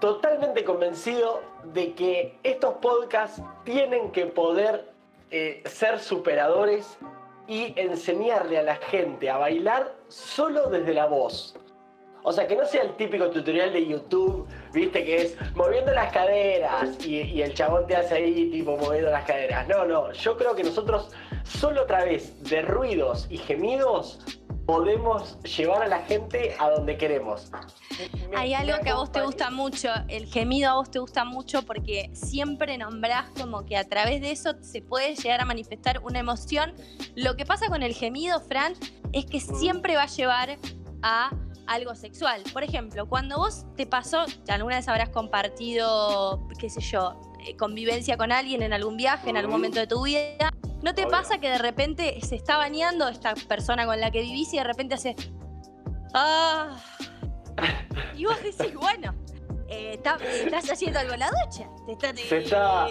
[0.00, 4.92] totalmente convencido de que estos podcasts tienen que poder
[5.30, 6.98] eh, ser superadores
[7.46, 11.56] y enseñarle a la gente a bailar solo desde la voz.
[12.22, 16.12] O sea, que no sea el típico tutorial de YouTube, viste, que es moviendo las
[16.12, 19.66] caderas y, y, el chabón te hace ahí tipo moviendo las caderas.
[19.68, 21.10] No, no, yo creo que nosotros
[21.44, 24.20] solo a través de ruidos y gemidos
[24.68, 27.50] podemos llevar a la gente a donde queremos.
[28.36, 31.62] Hay algo que a vos te gusta mucho, el gemido a vos te gusta mucho
[31.62, 36.18] porque siempre nombrás como que a través de eso se puede llegar a manifestar una
[36.18, 36.74] emoción.
[37.16, 38.74] Lo que pasa con el gemido, Fran,
[39.14, 40.58] es que siempre va a llevar
[41.00, 41.30] a
[41.66, 42.42] algo sexual.
[42.52, 48.18] Por ejemplo, cuando vos te pasó, alguna vez habrás compartido, qué sé yo, eh, convivencia
[48.18, 51.48] con alguien en algún viaje, en algún momento de tu vida, ¿No te pasa que
[51.50, 55.16] de repente se está bañando esta persona con la que vivís y de repente hace.
[56.14, 56.76] ¡Ah!
[58.16, 59.14] Y vos decís, bueno,
[59.68, 61.68] eh, ¿estás haciendo algo en la ducha?
[62.14, 62.88] se está.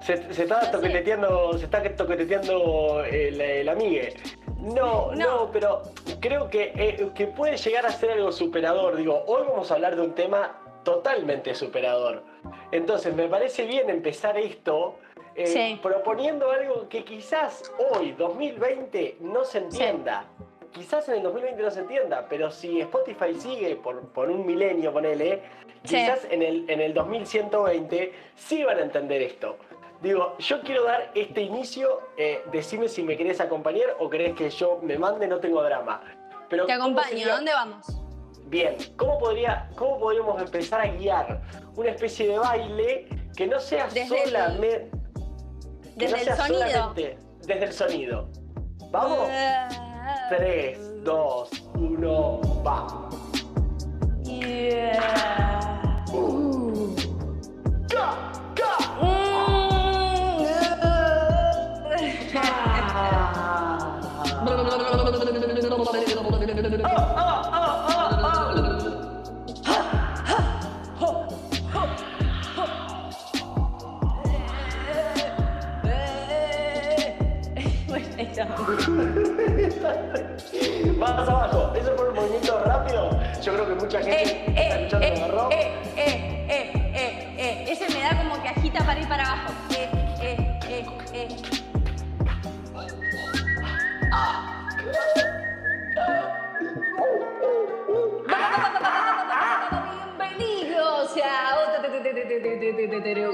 [0.00, 4.16] Se, está toqueteando, se está toqueteando el, el amigue.
[4.58, 5.82] No, no, pero
[6.20, 8.96] creo que, eh, que puede llegar a ser algo superador.
[8.96, 12.22] Digo, hoy vamos a hablar de un tema totalmente superador.
[12.70, 14.98] Entonces, me parece bien empezar esto
[15.34, 20.26] eh, proponiendo algo que quizás hoy, 2020, no se entienda.
[20.72, 24.92] Quizás en el 2020 no se entienda, pero si Spotify sigue por, por un milenio,
[24.92, 25.42] ponele,
[25.82, 29.58] quizás en el, en el 2120 sí van a entender esto.
[30.02, 34.50] Digo, yo quiero dar este inicio, eh, decime si me querés acompañar o querés que
[34.50, 36.02] yo me mande, no tengo drama.
[36.48, 38.01] Pero Te acompaño, ¿a dónde vamos?
[38.52, 41.40] Bien, ¿cómo, podría, ¿cómo podríamos empezar a guiar
[41.74, 44.90] una especie de baile que no sea solamente...
[45.96, 46.94] Desde el sonido.
[47.46, 48.28] Desde el sonido.
[48.90, 49.26] ¿Vamos?
[50.28, 53.08] 3, 2, 1, va.
[54.22, 56.04] Yeah.
[56.12, 56.94] Uh.
[57.88, 58.76] Ga, ga.
[59.00, 60.44] Mm.
[66.84, 67.12] ah.
[67.14, 67.16] Más
[84.06, 85.14] eh, eh, eh.
[85.50, 87.64] Eh, eh, eh, eh, eh.
[87.68, 89.52] Ese me da como que agita para ir para abajo.
[89.70, 89.88] Eh,
[90.20, 91.28] eh, eh, eh.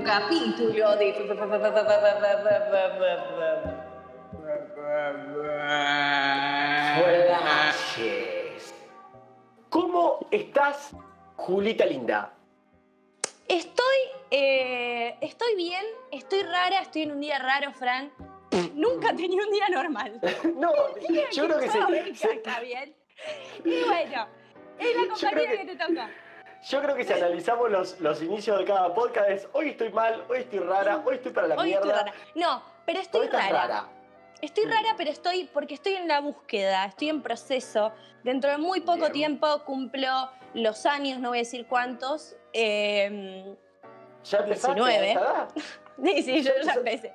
[0.05, 1.13] Capítulo de
[10.19, 10.91] ¿Cómo estás,
[11.37, 12.33] Julita linda?
[13.47, 13.99] Estoy,
[14.33, 18.11] eh, estoy bien, estoy rara, estoy en un día raro, Fran.
[18.75, 20.21] Nunca tenía un día normal.
[20.57, 20.73] no,
[21.33, 21.71] yo creo que
[22.15, 22.29] sí.
[22.33, 22.97] Está bien.
[23.65, 24.27] Y bueno,
[24.79, 26.11] es la compañía que, te toca.
[26.69, 30.25] Yo creo que si analizamos los, los inicios de cada podcast es hoy estoy mal,
[30.29, 31.87] hoy estoy rara, hoy estoy para la hoy mierda.
[31.87, 32.15] Estoy rara.
[32.35, 33.89] No, pero estoy rara.
[34.41, 37.93] Estoy rara, pero estoy porque estoy en la búsqueda, estoy en proceso.
[38.23, 42.37] Dentro de muy poco tiempo cumplo los años, no voy a decir cuántos.
[42.53, 43.57] Eh,
[44.25, 45.19] ¿Ya 19.
[46.05, 47.13] sí, sí, yo ya empecé.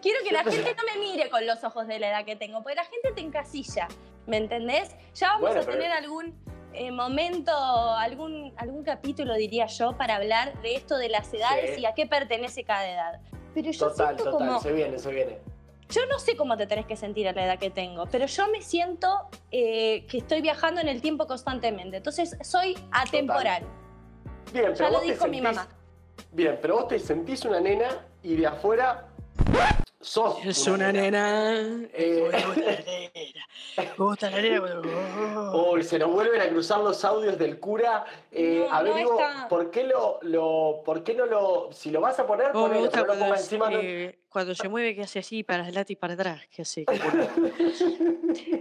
[0.00, 2.62] Quiero que la gente no me mire con los ojos de la edad que tengo,
[2.62, 3.88] porque la gente te encasilla,
[4.26, 4.94] ¿me entendés?
[5.14, 6.34] Ya vamos a tener algún
[6.72, 11.86] eh, momento, algún, algún capítulo, diría yo, para hablar de esto de las edades y
[11.86, 13.20] a qué pertenece cada edad.
[13.52, 14.60] Pero yo total, siento total, como...
[14.60, 15.53] se viene, se viene
[15.88, 18.48] yo no sé cómo te tenés que sentir a la edad que tengo, pero yo
[18.48, 19.08] me siento
[19.50, 21.98] eh, que estoy viajando en el tiempo constantemente.
[21.98, 23.62] Entonces soy atemporal.
[24.52, 25.68] Bien, pero ya lo dijo mi mamá.
[26.32, 29.08] Bien, pero vos te sentís una nena y de afuera
[30.04, 30.44] sos.
[30.44, 31.60] Es una, nena.
[31.92, 32.30] Eh...
[33.76, 34.80] Me gusta la nena.
[35.52, 38.04] Uy, se nos vuelven a cruzar los audios del cura.
[38.30, 42.18] Eh, a ver, digo, ¿por qué lo, lo, por qué no lo, si lo vas
[42.18, 43.68] a poner, oh, ponelo, no lo pongas encima.
[43.72, 46.84] Eh, cuando se mueve, que hace así, para adelante y para atrás, que hace.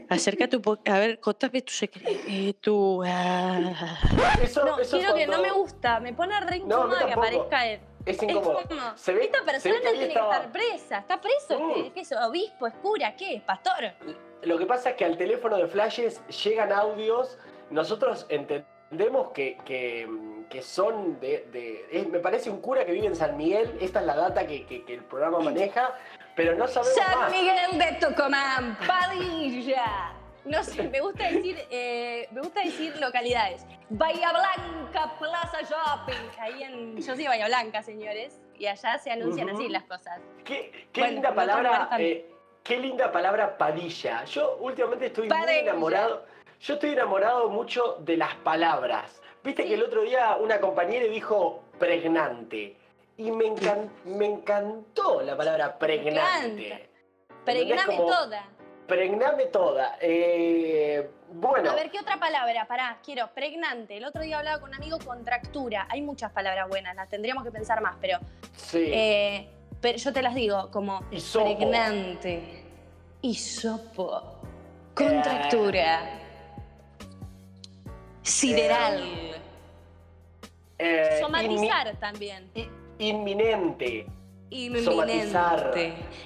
[0.10, 3.02] Acércate un poco, a ver, contame tu secreto.
[3.06, 3.98] Ah.
[4.42, 7.68] Eso, no, eso quiero que no me gusta, me pone re incómoda no, que aparezca
[7.68, 7.80] él.
[8.06, 8.60] Es incómodo.
[8.96, 10.98] se ve, esta persona no tiene que estar presa.
[11.00, 11.60] ¿Está preso?
[11.60, 11.92] Mm.
[11.92, 12.68] ¿Qué, es obispo?
[12.68, 13.16] ¿Es cura?
[13.16, 13.42] ¿Qué es?
[13.44, 13.94] ¿Pastor?
[14.42, 17.38] Lo que pasa es que al teléfono de flashes llegan audios.
[17.70, 22.08] Nosotros entendemos que, que, son de.
[22.12, 23.78] me parece un cura que vive en San Miguel.
[23.80, 25.96] Esta es la data que, que el programa maneja.
[26.36, 26.96] Pero no sabemos.
[26.96, 30.23] San Miguel de Tucumán, Padilla.
[30.46, 33.66] No sé, me gusta decir, eh, me gusta decir localidades.
[33.90, 36.30] Bahía Blanca, Plaza Shopping.
[36.40, 40.20] Ahí en, yo soy Bahía Blanca, señores, y allá se anuncian así las cosas.
[40.44, 41.90] Qué, qué Bueno, linda palabra.
[42.00, 42.30] eh,
[42.64, 44.24] qué linda palabra padilla.
[44.26, 46.26] Yo últimamente estoy muy enamorado.
[46.60, 49.22] Yo estoy enamorado mucho de las palabras.
[49.44, 49.70] Viste Sí.
[49.70, 52.78] que el otro día una compañera dijo pregnante.
[53.18, 56.90] Y me, encan- me encantó la palabra pregnante.
[57.46, 58.48] Pregname Como, toda.
[58.88, 59.98] Pregname toda.
[60.02, 62.66] Eh, bueno, A ver, ¿qué otra palabra?
[62.68, 63.98] Pará, quiero, pregnante.
[63.98, 65.88] El otro día hablaba con un amigo, contractura.
[65.90, 68.20] Hay muchas palabras buenas, las tendríamos que pensar más, pero,
[68.56, 68.90] sí.
[68.94, 69.50] eh,
[69.82, 71.58] pero yo te las digo, como Hisopo.
[71.58, 72.64] pregnante,
[73.22, 74.40] hisopo,
[74.94, 76.20] contractura,
[78.22, 79.02] sideral,
[80.78, 82.50] Eh, somatizar también.
[83.00, 84.06] inminente.
[84.50, 84.84] Inminente.
[84.92, 85.74] somatizar.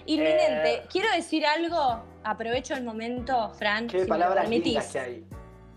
[0.05, 0.83] Inminente.
[0.91, 5.25] Quiero decir algo, aprovecho el momento, Fran, Qué si palabras lindas que hay.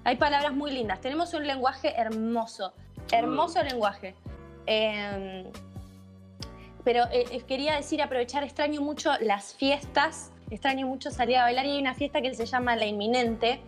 [0.04, 1.00] Hay palabras muy lindas.
[1.00, 2.72] Tenemos un lenguaje hermoso.
[3.12, 4.14] Hermoso lenguaje.
[4.66, 5.50] Eh,
[6.84, 10.32] pero eh, eh, quería decir, aprovechar, extraño mucho las fiestas.
[10.50, 13.60] Extraño mucho salir a bailar y hay una fiesta que se llama La Inminente.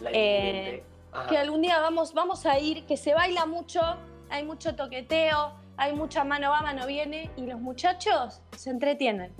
[0.00, 0.84] La Eh, inminente.
[1.12, 1.28] Ajá.
[1.28, 3.80] Que algún día vamos, vamos a ir, que se baila mucho,
[4.30, 9.32] hay mucho toqueteo, hay mucha mano va, mano viene y los muchachos se entretienen.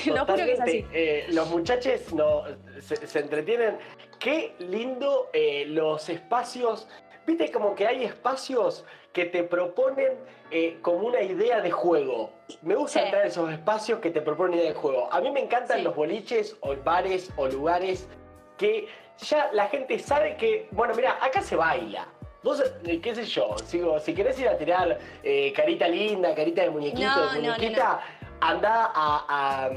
[0.04, 0.82] Te lo juro que es así.
[0.82, 0.88] Totalmente.
[0.92, 2.44] Eh, los muchachos no,
[2.80, 3.78] se, se entretienen.
[4.18, 6.88] Qué lindo eh, los espacios.
[7.26, 10.12] Viste como que hay espacios que te proponen
[10.50, 12.30] eh, como una idea de juego.
[12.62, 13.04] Me gusta Sí.
[13.06, 15.08] entrar en esos espacios que te proponen idea de juego.
[15.12, 15.82] A mí me encantan Sí.
[15.84, 18.08] los boliches o bares o lugares
[18.56, 18.86] que
[19.18, 22.06] ya la gente sabe que, bueno, mira, acá se baila.
[22.44, 22.62] Vos,
[23.02, 27.08] qué sé yo, sigo, si querés ir a tirar eh, carita linda, carita de muñequito,
[27.08, 28.00] No, de no, no, muñequita,
[28.40, 29.70] anda a, a,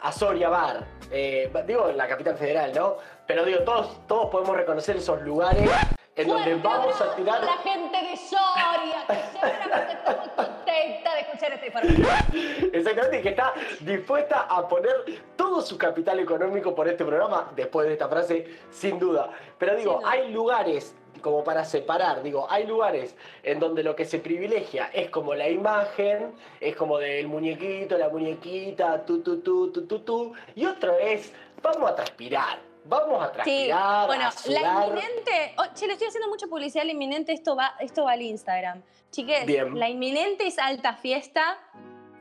[0.00, 0.84] a Soria Bar.
[1.10, 2.96] Eh, digo, en la capital federal, ¿no?
[3.26, 5.70] Pero digo, todos, todos podemos reconocer esos lugares
[6.16, 7.42] en donde vamos a tirar.
[7.44, 12.70] la gente de Soria, que seguramente está muy contenta de escuchar esta información.
[12.72, 14.92] Exactamente, y que está dispuesta a poner
[15.36, 19.30] todo su capital económico por este programa, después de esta frase, sin duda.
[19.58, 24.18] Pero digo, hay lugares como para separar, digo, hay lugares en donde lo que se
[24.18, 29.86] privilegia es como la imagen, es como del muñequito, la muñequita, tu, tu, tu, tu,
[29.86, 31.32] tu, tu, y otro es,
[31.62, 35.54] vamos a transpirar, vamos a Sí, transpirar, bueno, a la inminente.
[35.58, 37.32] oh, che, le estoy haciendo mucha publicidad la inminente.
[37.32, 38.82] Esto va, esto va al Instagram.
[39.10, 39.78] Chiques, Bien.
[39.78, 41.58] la inminente es alta fiesta.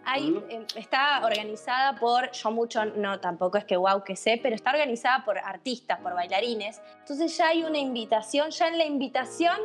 [0.06, 4.56] Hay, eh, está organizada por, yo mucho, no, tampoco es que wow que sé, pero
[4.56, 6.82] está organizada por artistas, por bailarines.
[7.00, 9.58] Entonces ya hay una invitación, ya en la invitación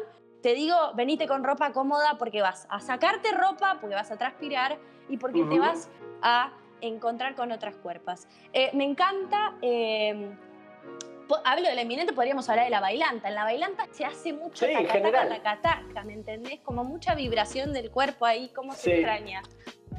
[0.43, 4.79] te digo, venite con ropa cómoda porque vas a sacarte ropa, porque vas a transpirar
[5.11, 5.91] y porque te vas
[6.23, 8.27] a encontrar con otras cuerpas.
[8.55, 10.31] Eh, me encanta, eh,
[11.29, 13.29] po- hablo de la eminente, podríamos hablar de la bailanta.
[13.29, 16.61] En la bailanta se hace mucho Sí, tacataca, tacataca, ¿me entendés?
[16.61, 18.91] Como mucha vibración del cuerpo ahí, cómo se Sí.
[18.93, 19.43] extraña.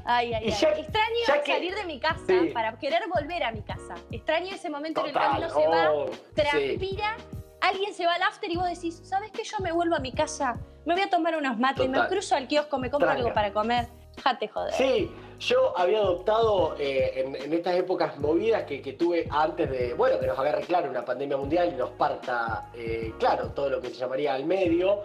[0.06, 0.52] Ay, ay, ay.
[0.52, 2.50] ya- Extraño ya que- salir de mi casa Sí.
[2.54, 3.96] para querer volver a mi casa.
[4.12, 6.20] Extraño ese momento en el que uno se va, oh, sí.
[6.36, 7.18] transpira,
[7.62, 9.44] alguien se va al after y vos decís, ¿sabes qué?
[9.44, 12.10] Yo me vuelvo a mi casa, me voy a tomar unos mates, me Total.
[12.10, 13.22] cruzo al kiosco, me compro Tranca.
[13.24, 13.88] algo para comer.
[14.22, 14.74] Jate joder.
[14.74, 15.10] Sí,
[15.40, 20.20] yo había adoptado eh, en, en estas épocas movidas que, que tuve antes de, bueno,
[20.20, 23.88] que nos agarre claro una pandemia mundial y nos parta, eh, claro, todo lo que
[23.88, 25.02] se llamaría al medio.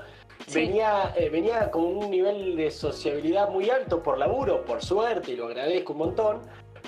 [0.47, 0.61] Sí.
[0.61, 5.37] Venía, eh, venía con un nivel de sociabilidad muy alto por laburo, por suerte, y
[5.37, 6.43] lo agradezco un montón.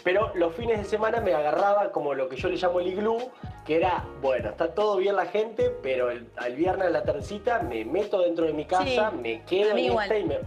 [0.05, 3.19] Pero los fines de semana me agarraba como lo que yo le llamo el iglú,
[3.67, 7.61] que era, bueno, está todo bien la gente, pero el, al viernes a la tercita
[7.63, 10.05] me meto dentro de mi casa, Sí, me quedo en igual.
[10.05, 10.39] esta y me,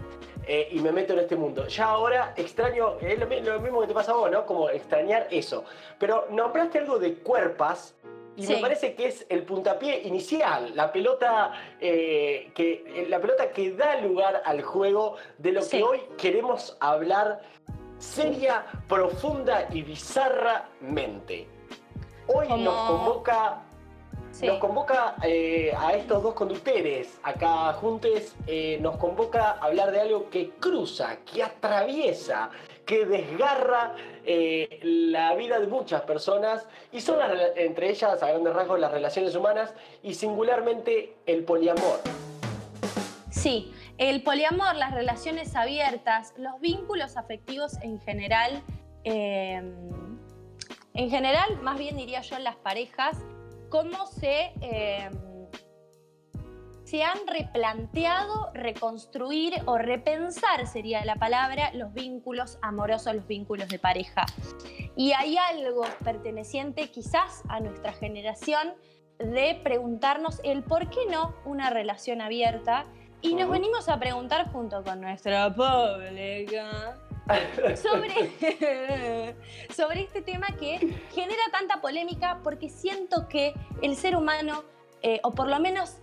[0.47, 1.67] eh, y me meto en este mundo.
[1.67, 4.45] Ya ahora extraño, es lo mismo que te pasa a vos, ¿no?
[4.45, 5.65] Como extrañar eso.
[5.99, 7.93] Pero nombraste algo de cuerpas
[8.35, 8.53] y Sí.
[8.55, 13.71] me parece que es el puntapié inicial, la pelota, eh, que, eh, la pelota que
[13.73, 15.77] da lugar al juego de lo Sí.
[15.77, 17.41] que hoy queremos hablar
[17.97, 21.47] seria, profunda y bizarramente.
[22.27, 23.61] Hoy Como- nos convoca
[24.31, 24.47] Sí.
[24.47, 29.99] nos convoca eh, a estos dos conductores acá juntos, eh, nos convoca a hablar de
[29.99, 32.49] algo que cruza, que atraviesa,
[32.85, 33.93] que desgarra
[34.25, 38.91] eh, la vida de muchas personas y son las entre ellas, a grandes rasgos, las
[38.91, 39.73] relaciones humanas
[40.03, 41.99] y singularmente el poliamor.
[43.29, 48.61] Sí, el poliamor, las relaciones abiertas, los vínculos afectivos en general,
[49.03, 49.61] eh,
[50.93, 53.17] en general, más bien diría yo, las parejas,
[53.69, 55.09] cómo se, eh,
[56.91, 63.79] se han replanteado, reconstruir o repensar, sería la palabra, los vínculos amorosos, los vínculos de
[63.79, 64.25] pareja.
[64.97, 68.73] Y hay algo perteneciente quizás a nuestra generación
[69.19, 72.83] de preguntarnos el por qué no una relación abierta
[73.21, 76.97] y nos venimos a preguntar junto con nuestra pública
[77.81, 79.35] sobre,
[79.73, 80.77] sobre este tema que
[81.13, 84.65] genera tanta polémica porque siento que el ser humano,
[85.03, 85.97] eh, o por lo menos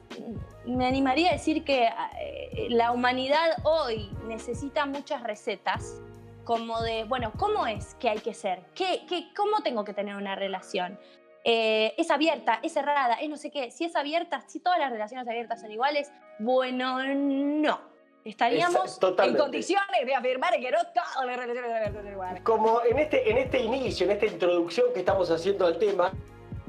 [0.65, 1.89] me animaría a decir que
[2.21, 6.01] eh, la humanidad hoy necesita muchas recetas
[6.45, 8.61] como de, bueno, ¿cómo es que hay que ser?
[8.75, 10.99] ¿Qué, qué, ¿Cómo tengo que tener una relación?
[11.45, 12.59] Eh, ¿Es abierta?
[12.63, 13.15] ¿Es cerrada?
[13.15, 13.71] ¿Es no sé qué?
[13.71, 17.81] Si es abierta, si todas las relaciones abiertas son iguales, bueno, no.
[18.25, 22.43] Estaríamos en condiciones de afirmar que no todas las relaciones abiertas son iguales.
[22.43, 26.13] Como en este, en este inicio, en esta introducción que estamos haciendo al tema,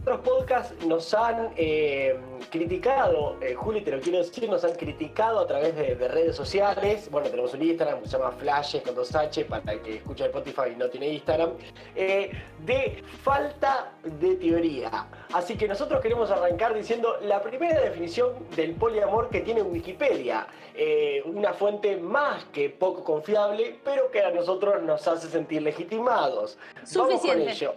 [0.09, 2.17] otros podcasts nos han eh,
[2.49, 6.35] criticado, eh, Juli, te lo quiero decir, nos han criticado a través de, de redes
[6.35, 7.11] sociales.
[7.11, 10.71] Bueno, tenemos un Instagram que se llama Flashes con 2H para el que escucha Spotify
[10.73, 11.51] y no tiene Instagram,
[11.95, 12.31] eh,
[12.65, 15.05] de falta de teoría.
[15.31, 20.47] Así que nosotros queremos arrancar diciendo la primera definición del poliamor que tiene Wikipedia.
[20.73, 26.57] Eh, una fuente más que poco confiable, pero que a nosotros nos hace sentir legitimados.
[26.73, 27.51] Vamos con Suficiente.
[27.51, 27.75] ello.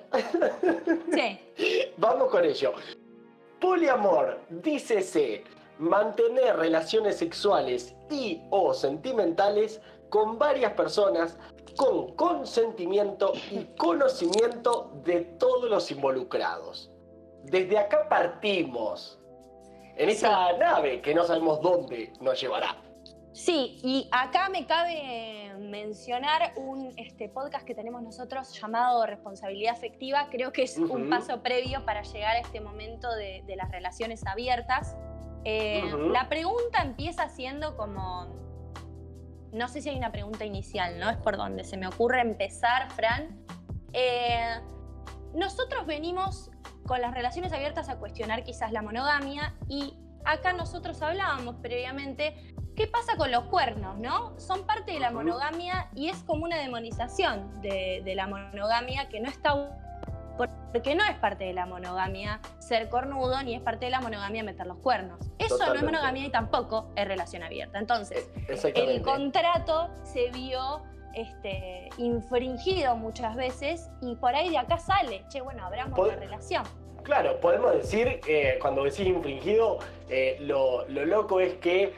[1.12, 1.40] Sí.
[1.96, 2.72] Vamos con ello.
[3.60, 5.44] Poliamor, dícese,
[5.78, 9.80] mantener relaciones sexuales y o sentimentales
[10.10, 11.38] con varias personas
[11.76, 16.90] con consentimiento y conocimiento de todos los involucrados.
[17.44, 19.18] Desde acá partimos.
[19.96, 22.81] En esta nave que no sabemos dónde nos llevará.
[23.32, 30.28] Sí, y acá me cabe mencionar un este, podcast que tenemos nosotros llamado Responsabilidad Afectiva.
[30.30, 34.26] Creo que es un paso previo para llegar a este momento de, de las relaciones
[34.26, 34.96] abiertas.
[35.44, 35.82] Eh.
[36.12, 38.40] La pregunta empieza siendo como...
[39.52, 41.10] No sé si hay una pregunta inicial, ¿no?
[41.10, 43.44] Es por donde se me ocurre empezar, Fran.
[43.92, 44.56] Eh,
[45.34, 46.50] nosotros venimos
[46.86, 52.86] con las relaciones abiertas a cuestionar quizás la monogamia y acá nosotros hablábamos previamente ¿Qué
[52.86, 54.38] pasa con los cuernos, no?
[54.40, 59.20] Son parte de la monogamia y es como una demonización de, de la monogamia que
[59.20, 59.78] no está...
[60.72, 64.42] Porque no es parte de la monogamia ser cornudo, ni es parte de la monogamia
[64.42, 65.20] meter los cuernos.
[65.38, 67.78] Eso no es monogamia y tampoco es relación abierta.
[67.78, 68.94] Entonces, Exactamente.
[68.96, 70.82] el contrato se vio
[71.14, 76.64] este, infringido muchas veces y por ahí de acá sale, che, bueno, abramos la relación.
[77.02, 79.78] Claro, podemos decir, eh, cuando decís infringido,
[80.08, 81.92] eh, lo, lo loco es que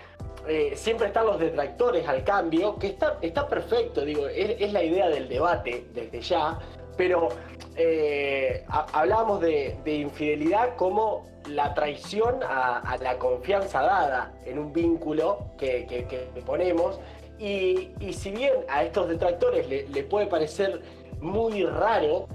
[0.48, 5.28] eh, siempre están los detractores al cambio, que está, perfecto, digo, es, la idea del
[5.28, 6.58] debate desde ya,
[6.96, 7.28] pero
[7.76, 14.58] eh, ha- hablábamos de, de infidelidad como la traición a, a la confianza dada en
[14.58, 15.86] un vínculo que,
[16.46, 16.98] ponemos,
[17.38, 20.80] y, si bien a estos detractores le, puede parecer
[21.20, 22.28] muy raro,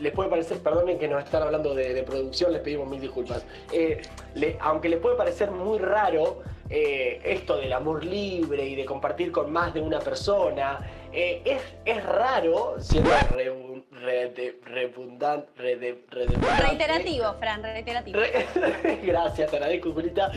[0.00, 3.44] les puede parecer, perdonen que nos están hablando de, de producción, les pedimos mil disculpas.
[3.72, 4.00] Eh,
[4.34, 9.32] le- aunque les puede parecer muy raro eh, esto del amor libre y de compartir
[9.32, 10.78] con más de una persona,
[11.12, 15.48] eh, es, es raro, siendo redundan- rede- redundante.
[16.68, 18.20] Reiterativo, Fran, reiterativo.
[18.20, 20.30] Re- Gracias, te agradezco, Julita.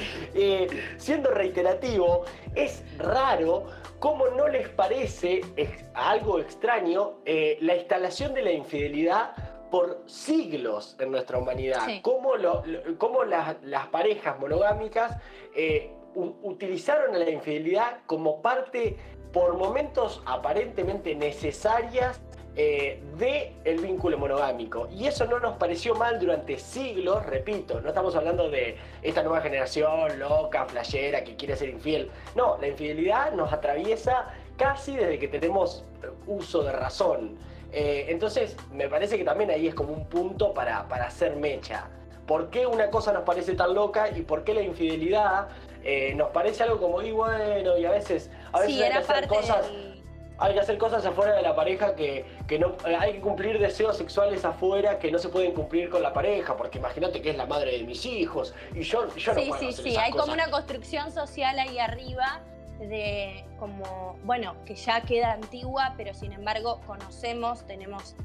[0.98, 3.67] Siendo reiterativo, es raro
[4.00, 7.20] cómo no les parece ex- algo extraño
[7.62, 9.36] la instalación de la infidelidad
[9.74, 11.82] por siglos en nuestra humanidad.
[11.88, 12.00] Sí.
[12.03, 15.18] Cómo, lo- lo- cómo las, las parejas monogámicas
[15.56, 18.98] eh, u- utilizaron a la infidelidad como parte,
[19.32, 22.22] por momentos aparentemente necesarias,
[22.56, 24.88] eh, de el vínculo monogámico.
[24.92, 29.42] Y eso no nos pareció mal durante siglos, repito, no estamos hablando de esta nueva
[29.42, 32.12] generación loca, flayera, que quiere ser infiel.
[32.36, 35.84] No, la infidelidad nos atraviesa casi desde que tenemos
[36.27, 37.39] uso de razón.
[37.74, 41.88] Eh, entonces, me parece que también ahí es como un punto para, para hacer mecha.
[42.27, 45.50] ¿Por qué una cosa nos parece tan loca y por qué la infidelidad
[45.84, 48.98] eh, nos parece algo como, y bueno, y a veces, a veces Sí, hay que
[49.00, 50.01] hacer cosas del...
[50.38, 53.60] hay que hacer cosas afuera de la pareja que, que no eh, hay que cumplir
[53.60, 57.38] deseos sexuales afuera que no se pueden cumplir con la pareja porque imagínate que es
[57.38, 60.03] la madre de mis hijos y yo, yo no Sí, puedo sí, hacer sí, esas
[60.06, 62.39] hay como una construcción social ahí arriba
[62.88, 68.16] de como, bueno, que ya queda antigua, pero sin embargo conocemos, tenemos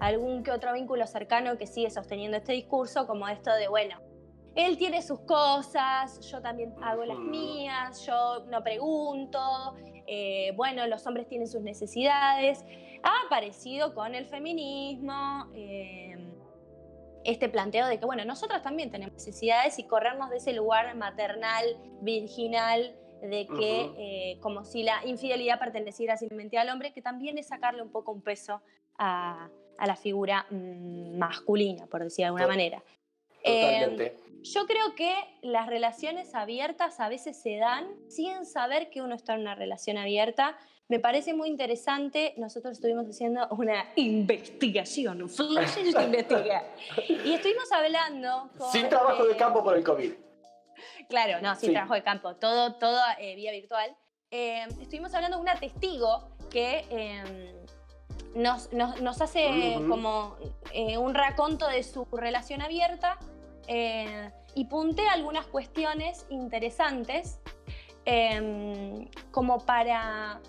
[0.00, 3.98] algún que otro vínculo cercano que sigue sosteniendo este discurso, como esto de, bueno,
[4.54, 9.74] él tiene sus cosas, yo también hago las mías, yo no pregunto,
[10.06, 12.64] eh, bueno, los hombres tienen sus necesidades.
[13.02, 16.16] Ha aparecido con el feminismo, eh,
[17.24, 21.64] este planteo de que, bueno, nosotras también tenemos necesidades y corrernos de ese lugar maternal,
[22.00, 27.48] virginal, de que eh, como si la infidelidad perteneciera simplemente al hombre, que también es
[27.48, 28.60] sacarle un poco un peso
[28.98, 32.82] a, a la figura mm, masculina, por decir de alguna manera.
[33.42, 34.16] Totalmente.
[34.42, 39.34] Yo creo que las relaciones abiertas a veces se dan sin saber que uno está
[39.34, 40.56] en una relación abierta.
[40.88, 42.34] Me parece muy interesante.
[42.36, 46.64] Nosotros estuvimos haciendo una investigación, flashes de investigar.
[47.08, 50.12] Y estuvimos hablando con, Sin trabajo de eh, campo por el COVID.
[51.08, 51.72] Claro, no, sin Sí.
[51.72, 53.96] trabajo de campo, todo, todo eh, vía virtual.
[54.30, 57.64] Eh, estuvimos hablando con una testigo que eh,
[58.34, 60.36] nos, nos- nos hace como
[60.98, 63.18] un raconto de su relación abierta
[64.54, 67.38] y puntea algunas cuestiones interesantes
[69.30, 70.40] como para,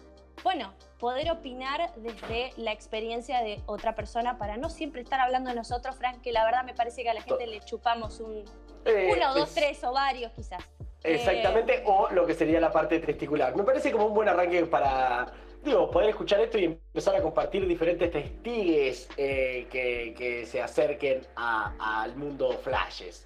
[0.43, 5.55] bueno, poder opinar desde la experiencia de otra persona para no siempre estar hablando de
[5.55, 8.43] nosotros, Frank, que la verdad me parece que a la gente le chupamos un,
[8.87, 10.63] Eh, uno, dos, es- tres o varios quizás.
[11.03, 13.55] Exactamente, o lo que sería la parte testicular.
[13.55, 15.31] Me parece como un buen arranque para,
[15.63, 21.21] digo, poder escuchar esto y empezar a compartir diferentes testigues eh, que, que se acerquen
[21.35, 23.25] al mundo flashes.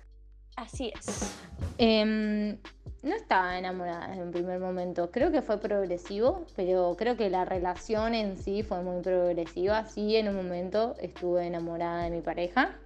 [0.57, 1.33] Así es.
[1.79, 2.57] Em,
[3.01, 5.09] no estaba enamorada en un primer momento.
[5.09, 9.85] Creo que fue progresivo, pero creo que la relación en sí fue muy progresiva.
[9.85, 12.77] Sí, en un momento estuve enamorada de mi pareja.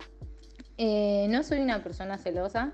[0.78, 2.72] Eh, no soy una persona celosa,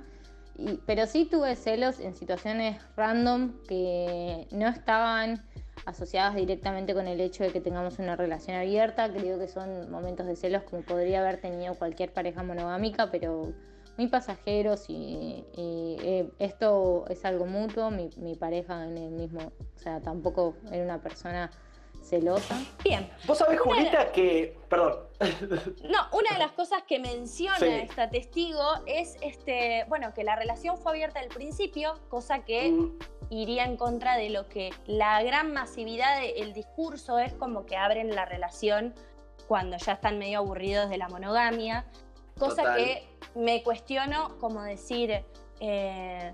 [0.58, 5.42] y- pero sí tuve celos en situaciones random que no estaban
[5.86, 9.12] asociadas directamente con el hecho de que tengamos una relación abierta.
[9.12, 13.54] Creo que son momentos de celos como podría haber tenido cualquier pareja monogámica, pero
[13.98, 17.92] muy pasajeros y, eh, esto es algo mutuo.
[17.92, 21.50] Mi, mi pareja en el mismo, o sea, tampoco era una persona
[22.02, 22.56] celosa.
[22.84, 23.10] Bien.
[23.26, 24.58] Vos sabés, Una- Julita, que.
[24.70, 24.96] Perdón.
[25.84, 27.66] No, una de las cosas que menciona Sí.
[27.68, 32.98] esta testigo es este, bueno, que la relación fue abierta al principio, cosa que Mm,
[33.30, 38.16] iría en contra de lo que la gran masividad del discurso es como que abren
[38.16, 38.94] la relación
[39.48, 41.86] cuando ya están medio aburridos de la monogamia.
[42.40, 42.78] Cosa Total.
[42.78, 45.24] que me cuestiono como decir,
[45.60, 46.34] eh,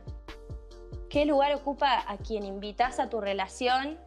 [1.09, 3.99] ¿qué lugar ocupa a quien invitas a tu relación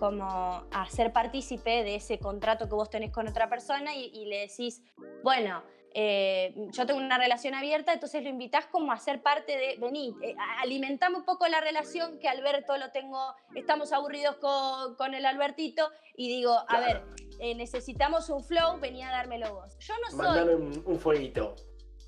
[0.00, 4.24] como a ser partícipe de ese contrato que vos tenés con otra persona y, y
[4.24, 4.82] le decís,
[5.22, 9.76] bueno, eh, yo tengo una relación abierta, entonces lo invitás como a ser parte de,
[9.78, 13.18] vení, eh, alimentame un poco la relación que Alberto lo tengo,
[13.54, 16.84] estamos aburridos con, con el Albertito y digo, a Claro.
[16.86, 17.02] ver,
[17.40, 19.76] eh, necesitamos un flow, venía a dármelo vos.
[19.80, 21.56] Yo no soy Mandame un, un fueguito.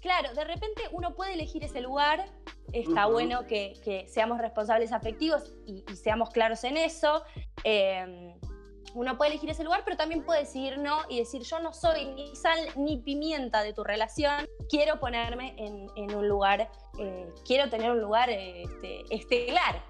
[0.00, 2.24] Claro, de repente uno puede elegir ese lugar,
[2.72, 7.22] está bueno que, que seamos responsables afectivos y, y seamos claros en eso.
[7.64, 8.34] Eh,
[8.94, 12.04] uno puede elegir ese lugar, pero también puede decir no y decir yo no soy
[12.12, 17.70] ni sal ni pimienta de tu relación, quiero ponerme en, en un lugar, eh, quiero
[17.70, 19.82] tener un lugar este, estelar.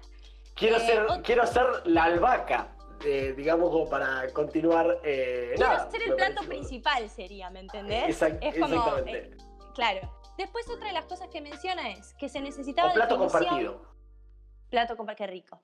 [0.55, 4.99] Quiero, Eh, ser, quiero ser la albahaca, eh, digamos, como para continuar.
[5.01, 8.05] Quiero nada, ser el plato parece- principal, sería, ¿me entendés?
[8.21, 9.37] Exact- es como, exactamente.
[9.75, 10.22] claro.
[10.37, 13.93] Después otra de las cosas que menciona es que se necesitaba o plato definición- compartido.
[14.69, 15.61] Plato compartido, qué rico.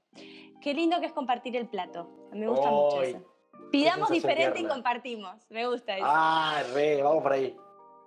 [0.62, 2.10] Qué lindo que es compartir el plato.
[2.32, 3.36] Me gusta mucho eso.
[3.72, 5.50] Pidamos diferente y compartimos.
[5.50, 6.06] Me gusta eso.
[6.08, 7.58] Ah, re, vamos por ahí.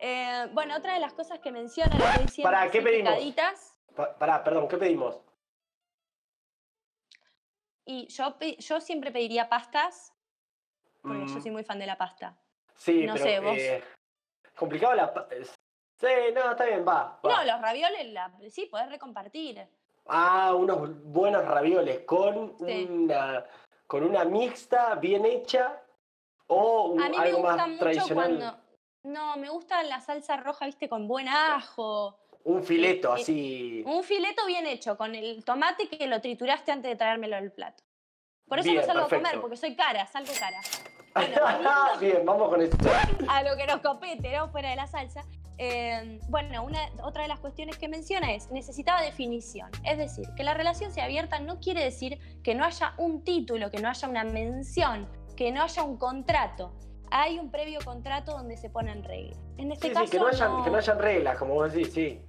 [0.01, 3.13] Eh, bueno, otra de las cosas que menciona la que así ¿qué pedimos?
[3.95, 5.21] Pa- pará, perdón, ¿qué pedimos?
[7.85, 10.13] Y yo, yo siempre pediría pastas,
[11.03, 12.37] porque Mm, yo soy muy fan de la pasta.
[12.77, 13.25] Sí, no pero.
[13.25, 13.57] sé, vos.
[13.59, 13.85] eh,
[14.57, 15.13] complicado la.
[16.03, 17.19] Eh, Sí, no, está bien, va.
[17.25, 17.31] va.
[17.31, 19.67] No, los ravioles, la- sí, podés recompartir.
[20.07, 22.89] Ah, unos buenos ravioles con Sí.
[22.91, 23.45] una
[23.87, 25.79] con una mixta bien hecha
[26.47, 28.15] o un- A mí me algo gusta más mucho tradicional.
[28.15, 28.57] cuando...
[29.05, 32.19] No, me gusta la salsa roja, viste, con buen ajo.
[32.45, 33.83] Un fileto Eh, eh, así.
[33.87, 37.83] Un fileto bien hecho, con el tomate que lo trituraste antes de traérmelo al plato.
[38.49, 40.59] Por eso Bien, no salgo a comer, porque soy cara, salgo cara.
[41.15, 42.77] Bueno, bien, vamos con eso.
[43.29, 44.49] a lo que nos compete, ¿no?
[44.49, 45.23] Fuera de la salsa.
[45.65, 49.71] Eh, bueno, una, otra de las cuestiones que menciona es, necesitaba definición.
[49.85, 53.71] Es decir, que la relación sea abierta no quiere decir que no haya un título,
[53.71, 56.73] que no haya una mención, que no haya un contrato.
[57.13, 59.39] Hay un previo contrato donde se ponen reglas.
[59.57, 60.65] En este Sí, caso, sí, que no, hayan, no.
[60.65, 62.21] que no hayan reglas, como vos decís, sí.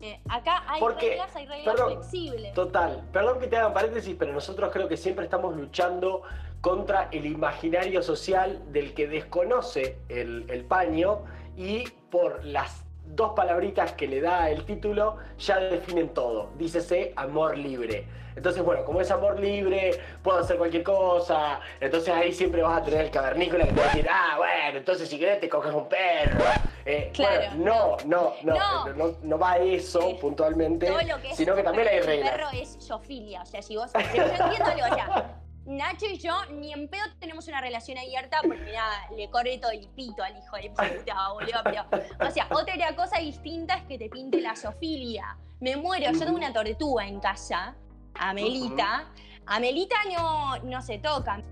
[0.00, 2.54] Eh, acá hay Porque, reglas, hay reglas perdón, flexibles.
[2.54, 6.22] Total, perdón que te hagan paréntesis, pero nosotros creo que siempre estamos luchando
[6.62, 11.24] contra el imaginario social del que desconoce el, el paño
[11.56, 16.50] y por las dos palabritas que le da el título ya definen todo.
[16.56, 18.06] Dícese amor libre.
[18.34, 21.60] Entonces, bueno, como es amor libre, puedo hacer cualquier cosa.
[21.80, 24.78] Entonces ahí siempre vas a tener el cavernícola que te va a decir, ah, bueno,
[24.78, 26.40] entonces si querés te coges un perro.
[26.86, 28.94] Eh, Claro, bueno, no, no, no, No.
[28.94, 32.30] no, no va a eso puntualmente, Todo lo que es sino que también hay reglas.
[32.30, 33.42] perro es zoofilia.
[33.42, 33.92] O sea, si vos.
[33.92, 35.38] yo entiendo algo ya.
[35.64, 39.70] Nacho y yo ni en pedo tenemos una relación abierta porque nada, le corre todo
[39.70, 41.60] el pito al hijo de puta, boludo.
[41.64, 41.84] Pero,
[42.28, 45.38] o sea, otra cosa distinta es que te pinte la sofilia.
[45.60, 47.76] Me muero, yo tengo una tortuga en casa,
[48.14, 49.08] Amelita.
[49.46, 51.42] Amelita no, no se toca.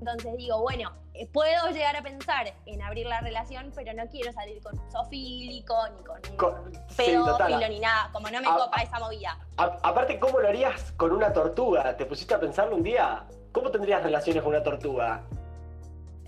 [0.00, 1.01] Entonces digo, bueno,
[1.32, 5.74] puedo llegar a pensar en abrir la relación, pero no quiero salir con un sofílico,
[5.96, 8.10] ni con un Con- pedófilo, ni nada.
[8.12, 9.38] Como no me A- copa esa movida.
[9.58, 11.96] A- aparte, ¿cómo lo harías con una tortuga?
[11.96, 13.24] ¿Te pusiste a pensarlo un día?
[13.52, 15.22] ¿Cómo tendrías relaciones con una tortuga?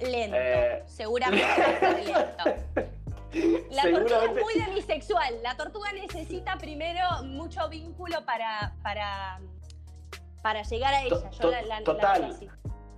[0.00, 0.36] Lento.
[0.38, 0.82] Eh.
[0.86, 1.44] Seguramente
[2.04, 2.84] lento.
[3.70, 5.42] La tortuga es muy demisexual.
[5.42, 9.40] La tortuga necesita primero mucho vínculo para, para,
[10.42, 11.30] para llegar a ella.
[11.30, 12.36] Yo la, la- total.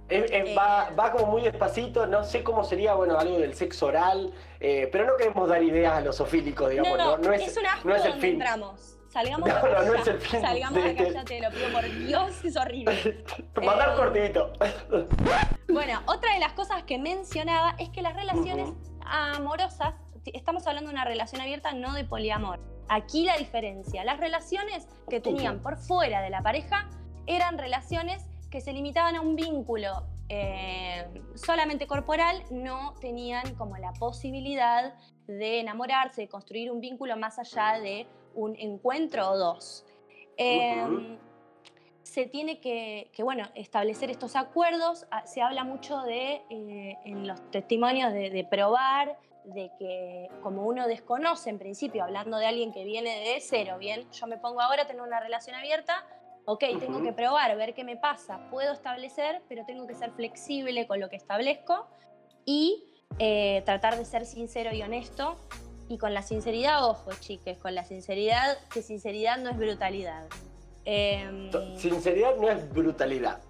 [0.09, 0.55] Es- es- Eh.
[0.57, 4.89] va, va como muy despacito, no sé cómo sería, bueno, algo del sexo oral, eh,
[4.93, 7.67] pero no queremos dar ideas a los sofílicos, digamos, No, no, no es, es un
[7.67, 8.37] asco no es el donde fin.
[8.41, 8.93] entramos.
[9.11, 11.41] Salgamos No, de acá no, no es el fin Salgamos de acá este- ya, te
[11.41, 13.25] lo pido por Dios, es horrible.
[13.57, 13.97] Mandar Eh.
[13.97, 14.53] cortito.
[15.69, 18.69] Bueno, otra de las cosas que mencionaba es que las relaciones
[19.05, 19.95] amorosas,
[20.27, 22.61] estamos hablando de una relación abierta, no de poliamor.
[22.89, 26.89] Aquí la diferencia, las relaciones que tenían por fuera de la pareja
[27.27, 31.05] eran relaciones que se limitaban a un vínculo eh,
[31.35, 34.95] solamente corporal, no tenían como la posibilidad
[35.27, 39.85] de enamorarse, de construir un vínculo más allá de un encuentro o dos.
[40.37, 41.19] Eh, Ujú.
[42.03, 45.07] se tiene que, que, bueno, establecer estos acuerdos.
[45.11, 50.65] Ah, Se habla mucho de, eh, en los testimonios, de, de probar, de que como
[50.67, 54.61] uno desconoce en principio, hablando de alguien que viene de cero, bien, yo me pongo
[54.61, 56.05] ahora a tener una relación abierta,
[56.47, 60.87] ok, tengo que probar, ver qué me pasa, puedo establecer, pero tengo que ser flexible
[60.87, 61.87] con lo que establezco
[62.45, 62.85] y
[63.19, 65.37] eh, tratar de ser sincero y honesto.
[65.89, 70.27] Y con la sinceridad, ojo, chiques, con la sinceridad, que sinceridad no es brutalidad.
[70.85, 73.41] Em, Sinceridad no es brutalidad.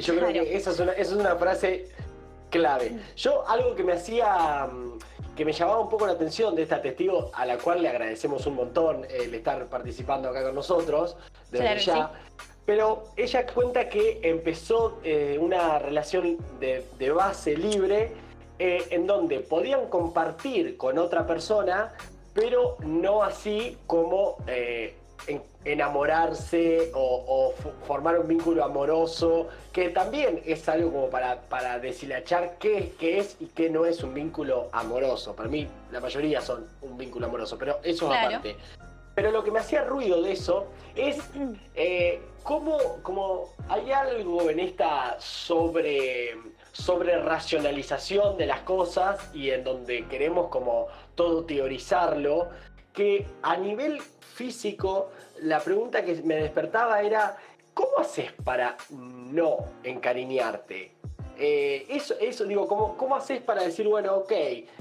[0.00, 0.44] Yo creo Claro.
[0.44, 1.88] que esa es, una, esa es una frase
[2.58, 2.96] clave.
[3.16, 4.98] Yo algo que me hacía, mm,
[5.36, 8.46] que me llamaba un poco la atención de esta testigo, a la cual le agradecemos
[8.46, 11.16] un montón el estar participando acá con nosotros,
[11.50, 12.12] desde Claro, ya.
[12.64, 18.12] Pero ella cuenta que empezó eh, una relación de, de base libre
[18.58, 21.92] eh, en donde podían compartir con otra persona,
[22.32, 24.94] pero no así como eh,
[25.64, 31.78] enamorarse o, o fo- formar un vínculo amoroso, que también es algo como para, para
[31.78, 35.34] deshilachar qué es, qué es y qué no es un vínculo amoroso.
[35.34, 38.56] Para mí la mayoría son un vínculo amoroso, pero eso es aparte.
[39.14, 41.18] Pero lo que me hacía ruido de eso es
[41.76, 46.36] eh, cómo, como hay algo en esta sobre,
[46.72, 52.48] sobre racionalización de las cosas y en donde queremos como todo teorizarlo,
[52.92, 54.00] que a nivel
[54.34, 57.36] físico la pregunta que me despertaba era,
[57.72, 60.92] ¿cómo haces para no encariñarte?
[61.36, 64.32] Eh, eso, eso, digo, ¿cómo, ¿cómo haces para decir, bueno, ok,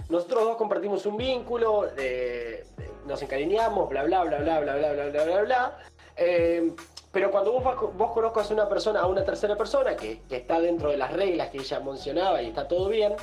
[0.10, 2.66] nosotros dos compartimos un vínculo, eh,
[3.08, 5.78] nos encariñamos, bla, bla, bla, bla, bla, bla, bla, bla, bla, bla,
[6.16, 6.72] eh,
[7.12, 10.60] pero cuando vos, vos conozcas a una persona, a una tercera persona, que, que está
[10.60, 13.16] dentro de las reglas que ella mencionaba y está todo bien,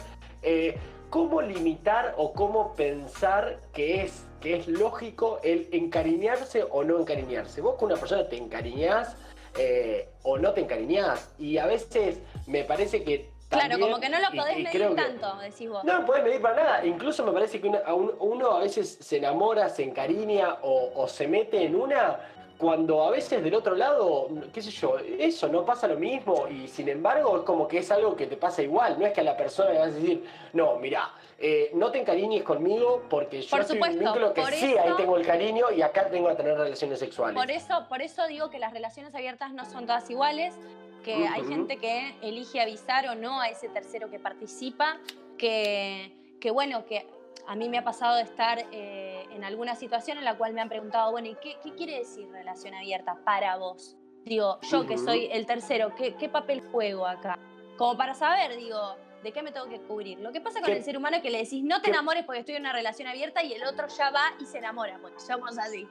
[0.43, 0.77] eh,
[1.09, 7.61] ¿cómo limitar o cómo pensar que es, que es lógico el encariñarse o no encariñarse?
[7.61, 9.17] Vos con una persona te encariñás
[9.59, 11.31] eh, o no te encariñás.
[11.39, 13.29] Y a veces me parece que.
[13.49, 15.83] Claro, como que no lo podés y medir que- tanto, decís vos.
[15.83, 16.87] no lo podés medir para nada.
[16.87, 20.93] Incluso me parece que una- a un- uno a veces se enamora, se encariña o,
[20.95, 22.21] o se mete en una
[22.61, 26.69] cuando a veces del otro lado, qué sé yo, eso no pasa lo mismo y
[26.69, 28.99] sin embargo es como que es algo que te pasa igual.
[28.99, 32.01] No es que a la persona le vas a decir, no, mira, eh, no te
[32.01, 35.71] encariñes conmigo porque yo Por en un vínculo que sí, eso- ahí tengo el cariño
[35.75, 37.35] y acá tengo a tener relaciones sexuales.
[37.35, 40.55] Por eso, por eso digo que las relaciones abiertas no son todas iguales,
[41.03, 44.99] que hay gente que elige avisar o no a ese tercero que participa,
[45.39, 47.07] que, que bueno, que
[47.47, 50.61] a mí me ha pasado de estar eh, en alguna situación en la cual me
[50.61, 53.97] han preguntado, bueno, ¿y qué, qué quiere decir relación abierta para vos?
[54.25, 57.39] Digo, yo que soy el tercero, ¿qué, qué papel juego acá?
[57.79, 60.21] Como para saber, digo, ¿de qué me tengo que cubrir?
[60.21, 61.91] Lo que pasa con ¿Qué- el ser humano es que le decís, no te qué-
[61.91, 64.99] enamores porque estoy en una relación abierta y el otro ya va y se enamora,
[65.01, 65.89] porque somos así.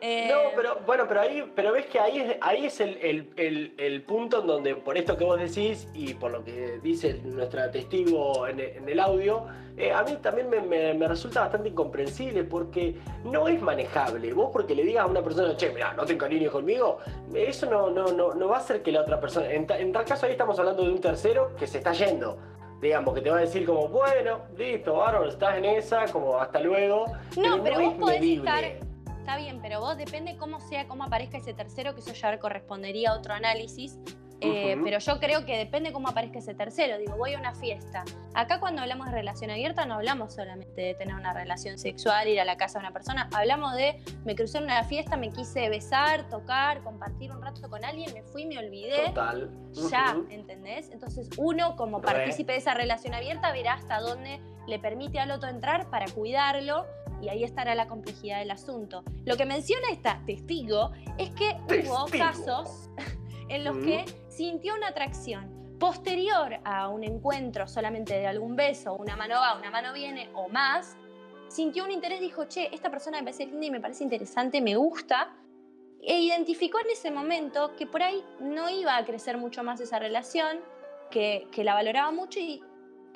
[0.00, 3.30] Eh, No, pero bueno, pero ahí, pero ves que ahí es, ahí es el, el-
[3.36, 7.20] el- el punto en donde, por esto que vos decís y por lo que dice
[7.24, 9.46] nuestra testigo en, en el audio,
[9.78, 14.32] eh, a mí también me, me- me resulta bastante incomprensible porque no es manejable.
[14.32, 16.98] Vos porque le digas a una persona, che, mira, no te encariñes conmigo,
[17.34, 19.92] eso no, no, no, no va a hacer que la otra persona, en, ta- en
[19.92, 22.38] tal caso ahí estamos hablando de un tercero que se está yendo.
[22.80, 26.60] Digamos, que te va a decir como, bueno, listo, bárbaro, estás en esa, como hasta
[26.60, 27.06] luego.
[27.38, 28.50] No, pero vos podés medible.
[28.50, 28.86] estar-
[29.26, 33.10] Está bien, pero vos depende cómo sea, cómo aparezca ese tercero, que eso ya correspondería
[33.10, 33.98] a otro análisis.
[34.40, 34.84] Eh, Ujú.
[34.84, 36.96] Pero yo creo que depende cómo aparezca ese tercero.
[36.96, 38.04] Digo, voy a una fiesta.
[38.34, 42.38] Acá cuando hablamos de relación abierta no hablamos solamente de tener una relación sexual, ir
[42.40, 43.28] a la casa de una persona.
[43.34, 47.84] Hablamos de, me crucé en una fiesta, me quise besar, tocar, compartir un rato con
[47.84, 49.06] alguien, me fui, me olvidé.
[49.06, 49.50] Total.
[49.90, 50.28] Ya, Ujú.
[50.30, 50.88] ¿entendés?
[50.92, 55.48] Entonces uno como partícipe de esa relación abierta verá hasta dónde le permite al otro
[55.48, 56.86] entrar para cuidarlo
[57.20, 59.02] y ahí estará la complejidad del asunto.
[59.24, 62.90] Lo que menciona esta testigo es que hubo casos
[63.48, 63.84] en los Mm.
[63.84, 69.58] que sintió una atracción posterior a un encuentro solamente de algún beso, una mano va,
[69.58, 70.96] una mano viene o más,
[71.48, 74.74] sintió un interés, dijo, che, esta persona me parece linda y me parece interesante, me
[74.76, 75.36] gusta,
[76.00, 79.98] e identificó en ese momento que por ahí no iba a crecer mucho más esa
[79.98, 80.58] relación,
[81.10, 82.62] que, que la valoraba mucho y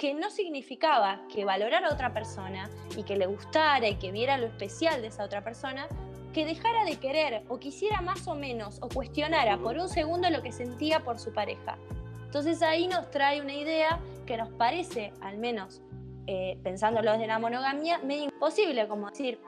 [0.00, 4.38] que no significaba que valorara a otra persona y que le gustara y que viera
[4.38, 5.88] lo especial de esa otra persona,
[6.32, 10.40] que dejara de querer o quisiera más o menos o cuestionara por un segundo lo
[10.40, 11.76] que sentía por su pareja.
[12.24, 15.82] Entonces ahí nos trae una idea que nos parece, al menos
[16.26, 19.38] eh, pensándolo desde la monogamia, medio imposible, como decir,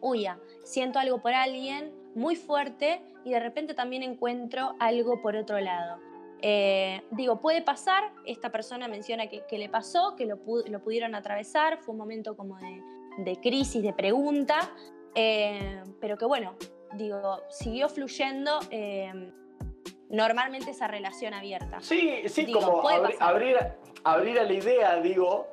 [0.00, 5.36] uy, ya, siento algo por alguien muy fuerte y de repente también encuentro algo por
[5.36, 6.09] otro lado.
[6.42, 11.14] Eh, digo, puede pasar, esta persona menciona que, que le pasó, que lo, lo pudieron
[11.14, 12.82] atravesar, fue un momento como de,
[13.18, 14.70] de crisis, de pregunta,
[15.14, 16.54] eh, pero que bueno,
[16.94, 19.12] digo, siguió fluyendo eh,
[20.08, 21.78] normalmente esa relación abierta.
[21.80, 23.34] Sí, sí, Digo, como puede abri- pasar.
[23.34, 23.56] abrir,
[24.04, 25.46] abrir a la idea, digo,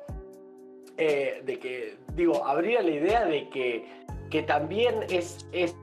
[0.96, 3.86] de que, digo, abrir a la idea de que,
[4.30, 5.76] que también es, es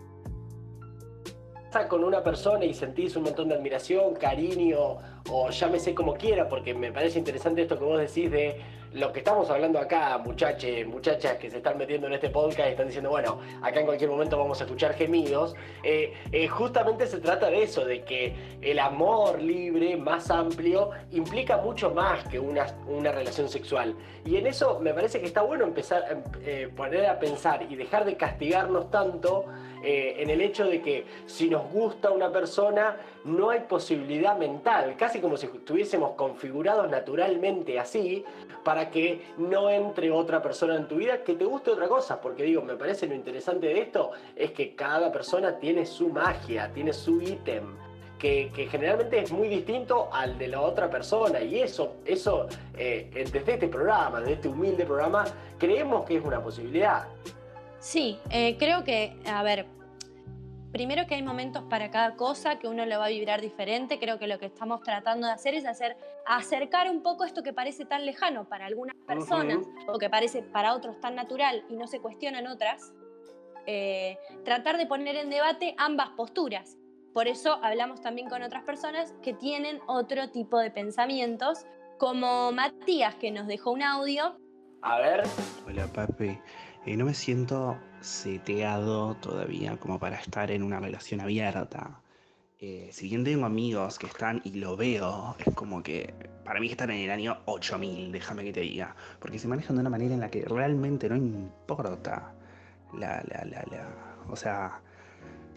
[1.84, 4.98] con una persona y sentís un montón de admiración, cariño,
[5.30, 8.62] o llámese como quiera, porque me parece interesante esto que vos decís de
[8.96, 12.72] lo que estamos hablando acá, muchachos, muchachas que se están metiendo en este podcast y
[12.72, 15.54] están diciendo, bueno, acá en cualquier momento vamos a escuchar gemidos.
[15.84, 21.58] Eh, eh, justamente se trata de eso, de que el amor libre, más amplio, implica
[21.58, 23.96] mucho más que una, una relación sexual.
[24.24, 27.76] Y en eso me parece que está bueno empezar a eh, poner a pensar y
[27.76, 29.46] dejar de castigarnos tanto
[29.86, 34.96] eh, en el hecho de que si nos gusta una persona, no hay posibilidad mental,
[34.98, 38.26] casi como si estuviésemos configurados naturalmente así,
[38.64, 42.20] para que no entre otra persona en tu vida que te guste otra cosa.
[42.20, 46.72] Porque digo, me parece lo interesante de esto es que cada persona tiene su magia,
[46.74, 47.76] tiene su ítem.
[48.18, 53.54] Que, generalmente es muy distinto al de la otra persona y eso, eso eh, desde
[53.54, 55.26] este programa, desde este humilde programa,
[55.60, 57.08] creemos que es una posibilidad.
[57.86, 59.68] Sí, eh, creo que, a ver,
[60.76, 63.98] primero que hay momentos para cada cosa, que uno lo va a vibrar diferente.
[63.98, 67.54] Creo que lo que estamos tratando de hacer es hacer acercar un poco esto que
[67.54, 71.88] parece tan lejano para algunas personas o que parece para otros tan natural y no
[71.88, 72.92] se cuestionan otras.
[73.68, 76.78] eh, tratar de poner en debate ambas posturas.
[77.14, 81.66] Por eso hablamos también con otras personas que tienen otro tipo de pensamientos,
[81.98, 84.38] como Matías, que nos dejó un audio
[84.82, 85.24] A ver,
[85.66, 86.38] Hola papi,
[86.86, 92.02] Eh, no me siento seteado todavía como para estar en una relación abierta.
[92.60, 96.14] Eh, si bien tengo amigos que están y lo veo, es como que
[96.46, 99.82] para mí están en el año 8000, déjame que te diga, porque se manejan de
[99.82, 102.34] una manera en la que realmente no importa
[102.94, 103.90] la, la, la, la,
[104.30, 104.80] o sea,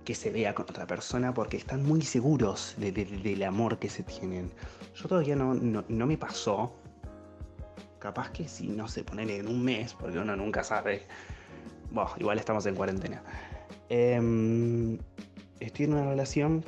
[0.04, 3.90] que se vea con otra persona porque están muy seguros de- de- del amor que
[3.90, 4.50] se tienen.
[4.94, 6.74] Yo todavía no, no, no me pasó,
[7.98, 11.06] capaz que si no se ponen en un mes, porque uno nunca sabe.
[11.90, 13.22] Bueno, igual estamos en cuarentena.
[13.88, 14.98] Em,
[15.60, 16.64] estoy en una relación.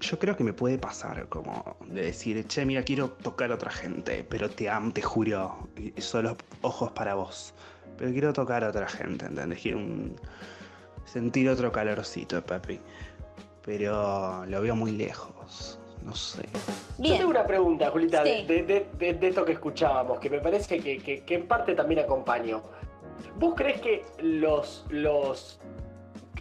[0.00, 3.70] Yo creo que me puede pasar como de decir, che, mira, quiero tocar a otra
[3.70, 7.52] gente, pero te amo, te juro, solo ojos para vos.
[7.96, 9.60] Pero quiero tocar a otra gente, ¿entendés?
[9.60, 10.14] Quiero un-
[11.04, 12.78] sentir otro calorcito, papi.
[13.64, 16.42] Pero lo veo muy lejos, no sé.
[16.98, 18.44] Yo tengo una pregunta, Julita, Sí.
[18.46, 21.74] de, de- de- de esto que escuchábamos, que me parece que, que- que en parte
[21.74, 22.62] también acompaño.
[23.36, 24.84] ¿Vos crees que los...
[24.88, 25.60] los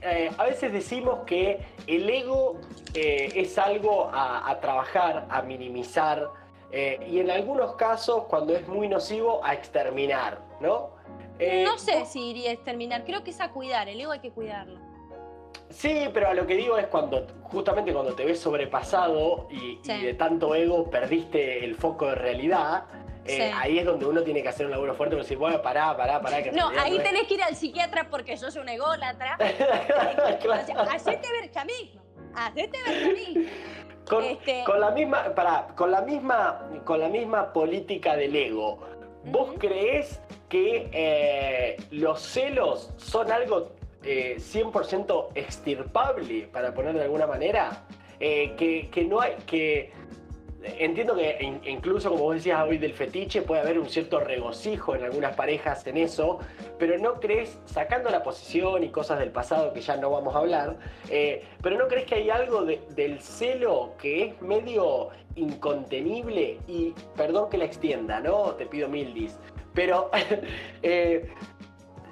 [0.01, 2.59] eh, a veces decimos que el ego
[2.93, 6.29] eh, es algo a, a trabajar, a minimizar,
[6.71, 10.91] eh, y en algunos casos, cuando es muy nocivo, a exterminar, ¿no?
[11.39, 14.11] Eh, No sé vos- si iría a exterminar, creo que es a cuidar, el ego
[14.11, 14.79] hay que cuidarlo.
[15.69, 19.91] Sí, pero a lo que digo es cuando, justamente cuando te ves sobrepasado y, Sí.
[19.91, 22.85] y de tanto ego perdiste el foco de realidad,
[23.25, 23.41] eh, Sí.
[23.55, 26.21] ahí es donde uno tiene que hacer un laburo fuerte y decir, bueno, pará, pará,
[26.21, 26.41] pará.
[26.41, 29.37] Que No, ahí es- tenés que ir al psiquiatra porque sos un ególatra.
[30.41, 30.61] Claro.
[30.63, 32.01] O sea, hacete ver ya mismo.
[32.33, 33.51] Hacete ver ya mismo.
[34.09, 38.79] con, este- con la misma, pará, con la misma, con la misma política del ego.
[39.25, 39.59] ¿Vos Ujú.
[39.59, 43.73] creés que eh, los celos son algo
[44.07, 47.83] eh, 100% extirpable, para poner de alguna manera?
[48.19, 49.91] eh, que, que no hay, que
[50.79, 55.03] entiendo que incluso como vos decías hoy del fetiche puede haber un cierto regocijo en
[55.03, 56.39] algunas parejas en eso,
[56.79, 60.39] pero no crees, sacando la posición y cosas del pasado que ya no vamos a
[60.39, 60.77] hablar,
[61.09, 67.49] eh, pero no crees que hay algo del celo que es medio incontenible y perdón
[67.49, 68.55] que la extienda, ¿no?
[68.55, 69.37] Te pido mil dis,
[69.73, 70.09] pero
[70.81, 71.29] eh,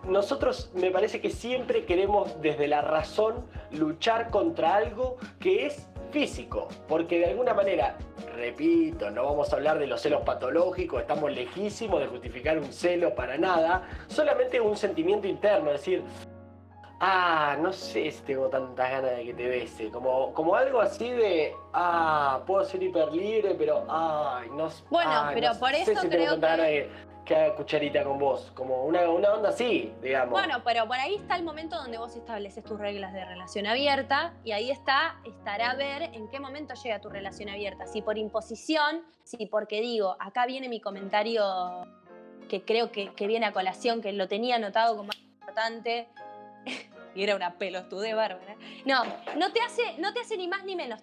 [0.08, 6.70] nosotros me parece que siempre queremos desde la razón luchar contra algo que es físico,
[6.88, 7.98] porque de alguna manera,
[8.36, 13.14] repito, no vamos a hablar de los celos patológicos, estamos lejísimos de justificar un celo
[13.16, 16.04] para nada, solamente un sentimiento interno, es decir,
[17.02, 21.12] ah, no sé si tengo tantas ganas de que te bese, como, como algo así
[21.12, 26.90] de, ah, puedo ser hiper libre, pero, ay, no Bueno, pero por eso creo que
[27.26, 30.32] que haga cucharita con vos, como una, una onda así, digamos.
[30.32, 34.34] Bueno, pero por ahí está el momento donde vos estableces tus reglas de relación abierta
[34.44, 38.18] y ahí está, estará a ver en qué momento llega tu relación abierta, si por
[38.18, 41.44] imposición, si porque digo, acá viene mi comentario
[42.48, 45.10] que creo que, viene a colación, que lo tenía anotado como
[45.40, 46.08] importante,
[47.16, 48.56] y era una pelotude bárbara.
[48.86, 49.04] No,
[49.36, 51.02] no te hace, no te hace ni más ni menos.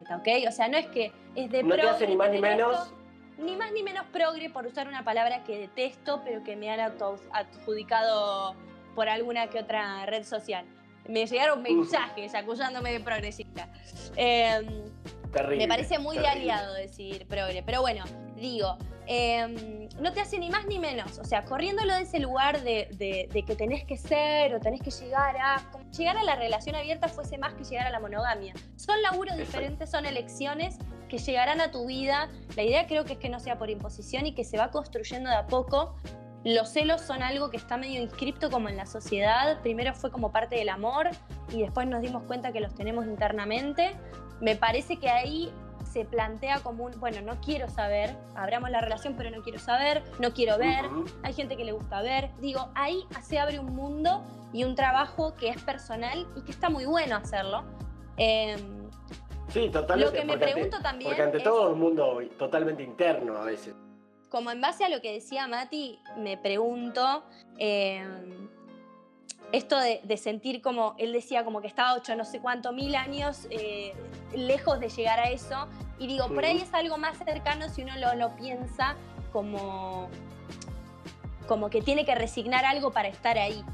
[0.00, 0.28] ¿Ok?
[0.48, 2.92] O sea, no es que es de No te hace ni más ni menos
[3.38, 6.80] ni más ni menos progre por usar una palabra que detesto, pero que me han
[6.80, 8.54] adjudicado
[8.94, 10.64] por alguna que otra red social.
[11.08, 13.68] Me llegaron mensajes acusándome de progresista.
[14.16, 14.66] Em,
[15.56, 18.04] me parece muy de aliado decir progre, pero bueno,
[18.36, 21.18] digo, em, no te hace ni más ni menos.
[21.18, 25.36] O sea, corriéndolo de ese lugar de, que tenés que ser o tenés que llegar
[25.36, 25.60] a.
[25.90, 28.54] llegar a la relación abierta fuese más que llegar a la monogamia.
[28.76, 32.28] Son laburos diferentes, son elecciones que llegarán a tu vida.
[32.56, 35.30] La idea creo que es que no sea por imposición y que se va construyendo
[35.30, 35.94] de a poco.
[36.44, 39.60] Los celos son algo que está medio inscripto como en la sociedad.
[39.62, 41.08] Primero fue como parte del amor
[41.50, 43.96] y después nos dimos cuenta que los tenemos internamente.
[44.40, 45.50] Me parece que ahí
[45.90, 50.02] se plantea como un, bueno, no quiero saber, abramos la relación pero no quiero saber,
[50.18, 50.84] no quiero ver,
[51.22, 52.30] hay gente que le gusta ver.
[52.40, 56.68] Digo, ahí se abre un mundo y un trabajo que es personal y que está
[56.68, 57.64] muy bueno hacerlo.
[58.16, 58.83] Em,
[59.54, 60.16] Sí, totalmente.
[60.16, 61.08] Lo que me pregunto también.
[61.08, 63.72] Porque ante todo un mundo totalmente interno a veces.
[64.28, 67.22] Como en base a lo que decía Mati, me pregunto.
[67.56, 68.48] Em,
[69.52, 73.46] esto de, sentir como, él decía como que estaba ocho no sé cuánto mil años
[73.50, 73.92] eh,
[74.34, 75.68] lejos de llegar a eso.
[76.00, 78.96] Y digo, por ahí es algo más cercano si uno lo, lo, piensa
[79.32, 80.08] como,
[81.46, 83.64] como que tiene que resignar algo para estar ahí.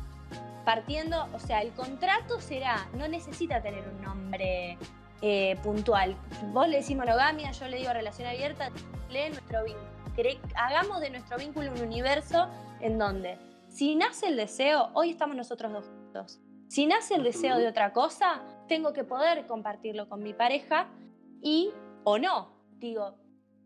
[0.66, 4.76] Partiendo, o sea, el contrato será, no necesita tener un nombre
[5.22, 6.16] eh, puntual.
[6.52, 8.70] Vos le decís monogamia, yo le digo relación abierta.
[10.54, 12.48] Hagamos de nuestro vínculo un universo
[12.80, 16.40] en donde, si nace el deseo, hoy estamos nosotros dos juntos.
[16.68, 20.88] Si nace el deseo de otra cosa, tengo que poder compartirlo con mi pareja
[21.42, 21.70] y
[22.04, 22.52] o no.
[22.78, 23.16] Digo,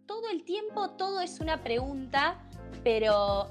[0.07, 2.39] todo el tiempo todo es una pregunta,
[2.83, 3.51] pero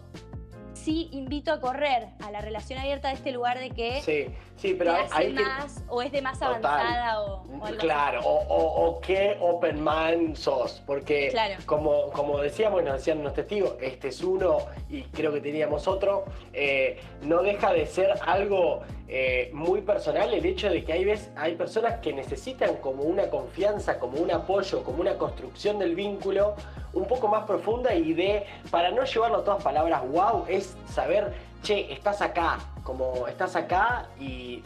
[0.73, 4.95] sí invito a correr a la relación abierta de este lugar de que sí, pero
[5.11, 7.43] hay, más o es de más avanzada o,
[7.77, 11.33] claro o, qué open man sos porque
[11.65, 14.57] como, como decíamos nos decían los testigos este es uno
[14.89, 20.45] y creo que teníamos otro eh, no deja de ser algo eh, muy personal el
[20.45, 24.83] hecho de que hay, veces, hay personas que necesitan como una confianza como un apoyo
[24.83, 26.55] como una construcción del vínculo
[26.93, 31.33] un poco más profunda y de, para no llevarlo a todas palabras, wow, es saber,
[31.63, 34.61] che, estás acá, como estás acá y,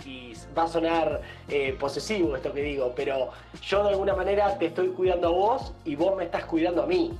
[0.58, 3.30] va a sonar eh, posesivo esto que digo, pero
[3.62, 6.88] yo de alguna manera te estoy cuidando a vos y vos me estás cuidando a
[6.88, 7.14] mí.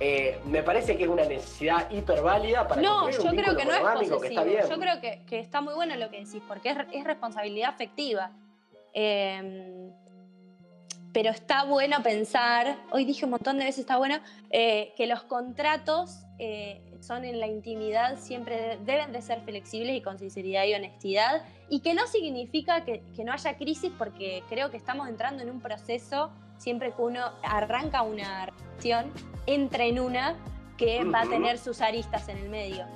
[0.00, 3.74] Eh, me parece que es una necesidad hiper válida para no, yo creo que no
[3.74, 4.44] es posesivo.
[4.68, 8.32] Yo creo que, está muy bueno lo que decís, porque es, responsabilidad afectiva.
[8.94, 9.90] Eh,
[11.12, 15.22] pero está bueno pensar, hoy dije un montón de veces está bueno, eh, que los
[15.24, 20.74] contratos eh, son en la intimidad, siempre deben de ser flexibles y con sinceridad y
[20.74, 25.50] honestidad, y que no significa que, no haya crisis, porque creo que estamos entrando en
[25.50, 29.12] un proceso, siempre que uno arranca una relación,
[29.46, 30.36] entra en una
[30.76, 32.86] que va a tener sus aristas en el medio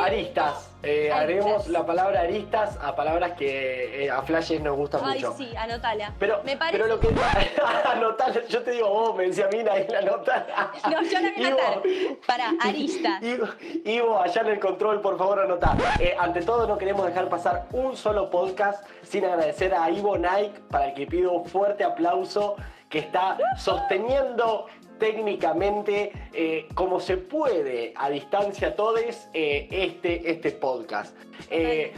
[0.00, 0.70] aristas.
[0.82, 5.34] Eh, Haremos la palabra aristas a palabras que eh, a flashes nos gustan mucho.
[5.38, 6.12] Ay, sí, anotala.
[6.18, 6.78] Pero, me parece...
[6.78, 7.08] pero lo que.
[7.90, 10.72] anotala, yo te digo vos, me decía Mina, ahí la anotala.
[10.90, 11.82] No, yo no voy a anotar.
[12.26, 13.22] Para, aristas.
[13.84, 15.74] Ivo, allá en el control, por favor, anotá.
[15.98, 20.60] Eh, ante todo, no queremos dejar pasar un solo podcast sin agradecer a Ivo Nike,
[20.70, 22.56] para el que pido un fuerte aplauso,
[22.90, 24.66] que está sosteniendo
[24.98, 29.00] técnicamente eh, como se puede a distancia todos
[29.32, 31.16] eh, este, este podcast.
[31.50, 31.92] Eh,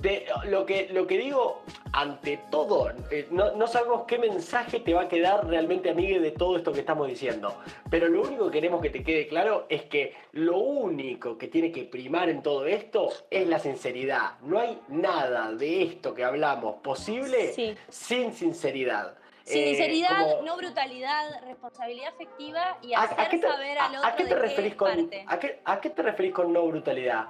[0.00, 1.60] de, lo, que, lo que digo,
[1.92, 2.92] ante todo,
[3.30, 6.80] no, no, sabemos qué mensaje te va a quedar realmente, amigue, de todo esto que
[6.80, 7.54] estamos diciendo.
[7.90, 11.70] Pero lo único que queremos que te quede claro es que lo único que tiene
[11.72, 14.38] que primar en todo esto es la sinceridad.
[14.40, 19.16] No hay nada de esto que hablamos posible sin sinceridad.
[19.44, 24.74] Sinceridad, eh, no brutalidad, responsabilidad afectiva y hacer saber al otro ¿a qué te referís
[24.74, 27.26] con, ¿a qué, ¿A qué te referís con no brutalidad?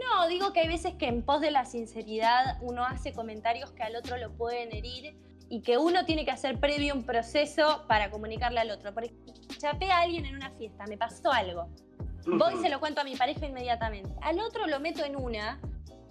[0.00, 3.82] No, digo que hay veces que en pos de la sinceridad uno hace comentarios que
[3.82, 5.16] al otro lo pueden herir
[5.48, 8.92] y que uno tiene que hacer previo un proceso para comunicarle al otro.
[8.92, 9.12] Porque
[9.58, 11.68] chapé a alguien en una fiesta, me pasó algo.
[12.26, 14.10] Voy y se lo cuento a mi pareja inmediatamente.
[14.22, 15.60] Al otro lo meto en una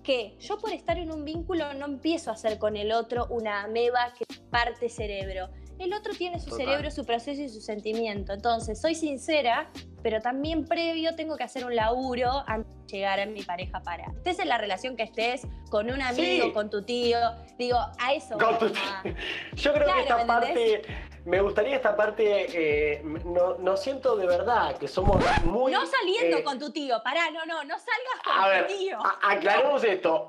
[0.03, 3.63] que yo por estar en un vínculo no empiezo a hacer con el otro una
[3.63, 5.49] ameba que parte cerebro.
[5.79, 8.33] El otro tiene su cerebro, su proceso y su sentimiento.
[8.33, 9.71] Entonces, soy sincera
[10.03, 14.03] pero también previo tengo que hacer un laburo antes de llegar a mi pareja para.
[14.17, 17.17] Estés en la relación que estés, con un amigo, con tu tío,
[17.57, 18.37] digo, a eso.
[18.37, 18.67] Con tu
[19.55, 20.81] Yo creo que esta parte,
[21.25, 25.71] me gustaría esta parte, eh, no, no, siento de verdad que somos muy...
[25.71, 28.99] No saliendo eh, con tu tío, pará, no, no, no salgas con tu tío.
[29.21, 30.27] aclaremos esto,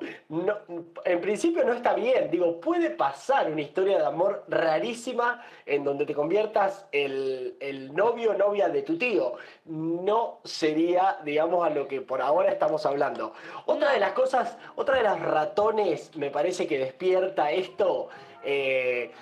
[1.05, 6.07] en principio no está bien, digo, puede pasar una historia de amor rarísima en donde
[6.07, 9.35] te conviertas el, el novio o novia de tu tío
[9.67, 13.33] no sería, digamos, a lo que por ahora estamos hablando.
[13.67, 18.09] Otra de las cosas, otra de las ratones, me parece que despierta esto,
[18.45, 19.13] eh,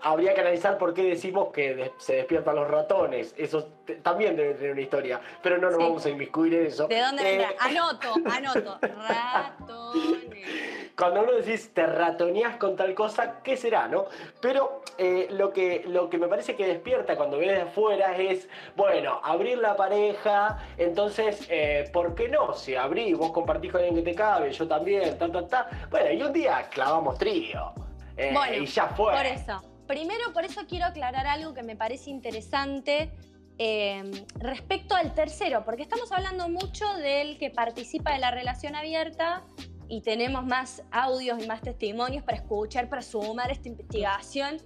[0.00, 3.34] habría que analizar por qué decimos que se despiertan los ratones.
[3.36, 3.68] Eso
[4.02, 6.86] también debe tener una historia, pero no nos vamos a inmiscuir en eso.
[6.88, 7.50] ¿De dónde vendrá?
[7.50, 8.78] Eh, anoto, anoto.
[9.08, 10.75] Ratones.
[10.96, 14.06] Cuando uno decís te ratoneás con tal cosa, ¿qué será, no?
[14.40, 18.48] Pero eh, lo, que, lo que me parece que despierta cuando vienes de afuera es,
[18.76, 22.54] bueno, abrir la pareja, entonces, eh, ¿por qué no?
[22.54, 25.70] Si abrís, vos compartís con alguien que te cabe, yo también, ta, ta, ta.
[25.90, 27.74] Bueno, y un día clavamos trío.
[28.16, 29.12] y ya fue.
[29.12, 29.62] Por eso.
[29.86, 33.12] Primero, por eso quiero aclarar algo que me parece interesante
[33.58, 39.44] em, respecto al tercero, porque estamos hablando mucho del que participa de la relación abierta
[39.88, 44.58] y tenemos más audios y más testimonios para escuchar, para sumar esta investigación,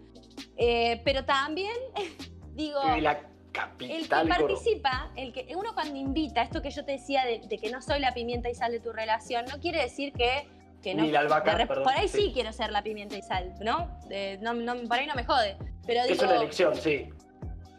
[0.57, 1.75] eh, pero también,
[2.55, 2.81] digo...
[2.95, 7.71] el que participa, el que uno cuando invita, esto que yo te decía de, que
[7.71, 10.49] no soy la pimienta y sal de tu relación, no quiere decir que
[10.95, 12.31] no, Ni la albahaca, por ahí sí.
[12.33, 13.99] quiero ser la pimienta y sal, ¿no?
[14.41, 15.57] no, por ahí no me jode.
[15.87, 17.09] Pero es una elección, sí.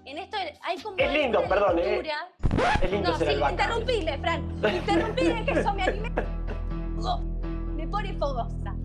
[0.06, 0.98] En esto hay como.
[0.98, 2.04] Es lindo, perdón, ¿eh?
[2.82, 4.42] Es lindo no, ser sí, interrumpile, Fran.
[4.76, 6.12] Interrumpile que eso me anime.
[7.92, 8.76] Pone fogosa.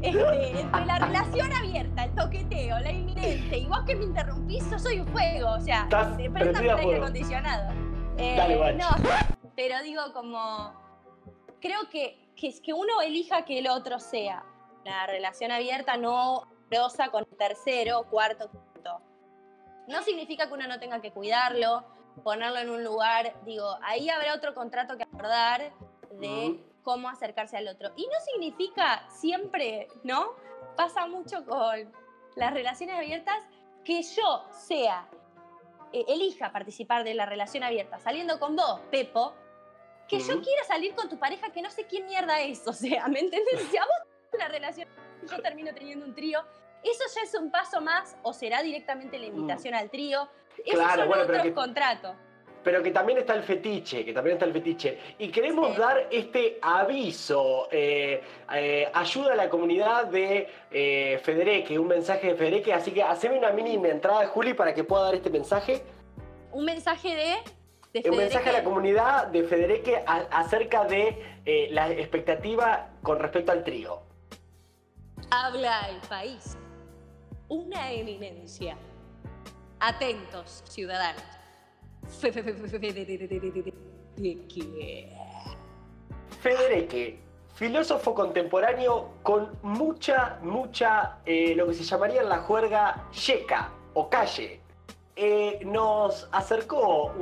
[0.00, 4.78] Este, entre la relación abierta, el toqueteo, la inminente, y vos que me interrumpís, yo
[4.78, 5.50] soy un fuego.
[5.50, 7.72] O sea, prenda el aire acondicionado.
[8.18, 8.88] Eh, Dale, No,
[9.54, 10.72] pero digo como.
[11.60, 14.44] Creo que que, que uno elija que el otro sea.
[14.84, 19.00] La relación abierta no rosa con tercero, cuarto, quinto.
[19.88, 21.84] No significa que uno no tenga que cuidarlo,
[22.24, 25.72] ponerlo en un lugar, digo, ahí habrá otro contrato que acordar
[26.18, 27.92] de cómo acercarse al otro.
[27.96, 30.34] Y no significa siempre, ¿no?
[30.76, 31.92] Pasa mucho con
[32.36, 33.42] las relaciones abiertas
[33.84, 35.08] que yo sea,
[35.92, 39.34] eh, elija participar de la relación abierta saliendo con vos, Pepo,
[40.08, 43.08] que yo quiera salir con tu pareja que no sé quién mierda es, o sea,
[43.08, 43.68] ¿me entiendes?
[43.70, 43.90] Si a vos
[44.32, 44.88] una relación
[45.30, 46.40] yo termino teniendo un trío,
[46.82, 50.28] eso ya es un paso más o será directamente la invitación al trío.
[50.64, 52.16] Eso claro, son bueno, otros pero contratos.
[52.62, 54.98] Pero que también está el fetiche, que también está el fetiche.
[55.18, 58.22] Y queremos dar este aviso, eh,
[58.54, 63.38] eh, ayuda a la comunidad de eh, Federeque, un mensaje de Federeque, así que haceme
[63.38, 65.82] una mini entrada, Juli, para que pueda dar este mensaje.
[66.52, 67.62] Un mensaje de
[68.04, 73.64] un mensaje a la comunidad de Federique acerca de eh, la expectativa con respecto al
[73.64, 74.00] trío.
[75.30, 76.56] Habla el país.
[77.48, 78.76] Una eminencia.
[79.80, 81.22] Atentos, ciudadanos.
[86.40, 87.18] Federique,
[87.54, 94.08] filósofo contemporáneo con mucha, mucha, eh, lo que se llamaría en la juerga yeca o
[94.08, 94.60] calle.
[95.14, 97.12] Eh, nos acercó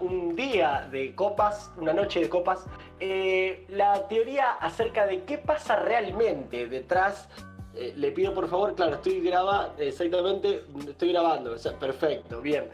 [0.00, 2.66] un día de copas, una noche de copas,
[3.00, 7.28] eh, la teoría acerca de qué pasa realmente detrás.
[7.74, 12.68] Eh, le pido por favor, claro, estoy grabando, exactamente, estoy grabando, perfecto, bien.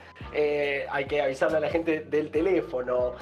[0.91, 3.15] hay que avisarle a la gente del teléfono.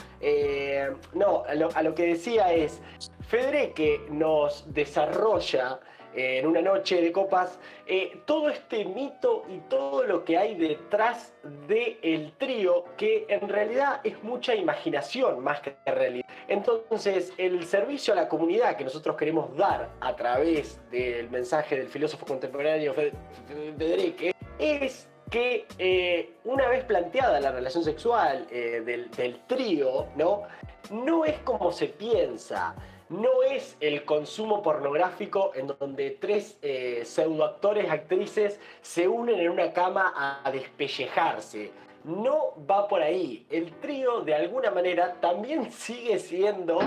[1.15, 2.81] no, a lo, que decía es,
[3.29, 5.81] Federique nos desarrolla
[6.17, 11.35] en una noche de copas, eh, todo este mito y todo lo que hay detrás
[11.69, 16.27] del trío, que en realidad es mucha imaginación más que realidad.
[16.49, 21.89] Entonces, el servicio a la comunidad que nosotros queremos dar a través del mensaje del
[21.89, 29.41] filósofo contemporáneo Federico es que eh, una vez planteada la relación sexual eh, del, del,
[29.47, 30.43] trío, ¿no?
[30.91, 32.77] No es como se piensa,
[33.09, 39.73] no es el consumo pornográfico en donde tres eh, pseudoactores, actrices se unen en una
[39.73, 41.73] cama a, a despellejarse.
[42.05, 43.47] No va por ahí.
[43.51, 46.79] El trío, de alguna manera, también sigue siendo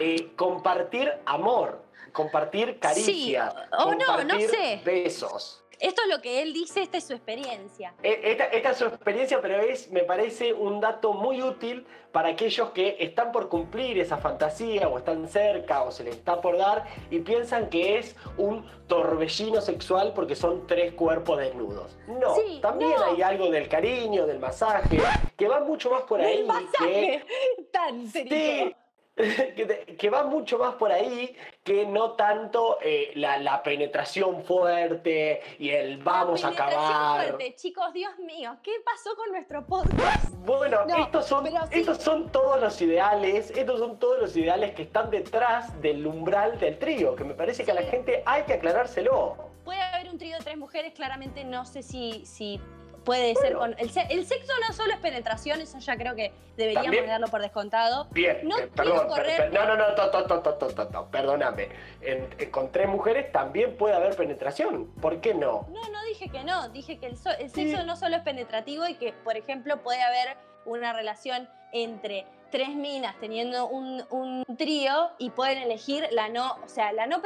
[0.00, 4.80] eh, compartir amor, compartir caricias, sí, o compartir no, no sé.
[4.84, 5.62] besos.
[5.78, 7.94] Esto es lo que él dice, esta es su experiencia.
[8.02, 12.30] E, Esta, esta, es su experiencia, pero es, me parece, un dato muy útil para
[12.30, 16.56] aquellos que están por cumplir esa fantasía o están cerca o se les está por
[16.56, 21.96] dar y piensan que es un torbellino sexual porque son tres cuerpos desnudos.
[22.06, 23.04] No, Sí, también no.
[23.04, 24.98] hay algo del cariño, del masaje,
[25.36, 26.38] que va mucho más por ahí.
[26.38, 27.24] El masaje,
[27.70, 28.36] tan Que, serio.
[28.38, 28.76] sí,
[29.56, 34.44] que, te- que va mucho más por ahí que no tanto eh, la, la penetración
[34.44, 37.28] fuerte y el vamos a acabar.
[37.28, 37.54] fuerte.
[37.56, 40.32] Chicos, Dios mío, ¿qué pasó con nuestro podcast?
[40.44, 41.52] Bueno, No, estos, son, sí.
[41.72, 46.58] estos son todos los ideales, estos son todos los ideales que están detrás del umbral
[46.60, 49.36] del trío, que me parece que a la gente hay que aclarárselo.
[49.64, 52.60] Puede haber un trío de tres mujeres, claramente no sé si, si
[53.06, 53.74] puede ser Bueno.
[53.76, 53.82] con...
[53.82, 57.06] El, se- el sexo no solo es penetración, eso ya creo que deberíamos También.
[57.06, 58.08] darlo por descontado.
[58.10, 61.68] Bien, No eh, perdón, correr- no, no, no, to, to, to, perdóname.
[62.02, 65.66] En- eh, con tres mujeres también puede haber penetración, ¿por qué no?
[65.70, 67.70] No, no dije que no, dije que el, so- el Sí.
[67.70, 70.36] sexo no solo es penetrativo y que, por ejemplo, puede haber
[70.66, 76.68] una relación entre tres minas teniendo un, un trío y pueden elegir la no, o
[76.68, 77.22] sea, la no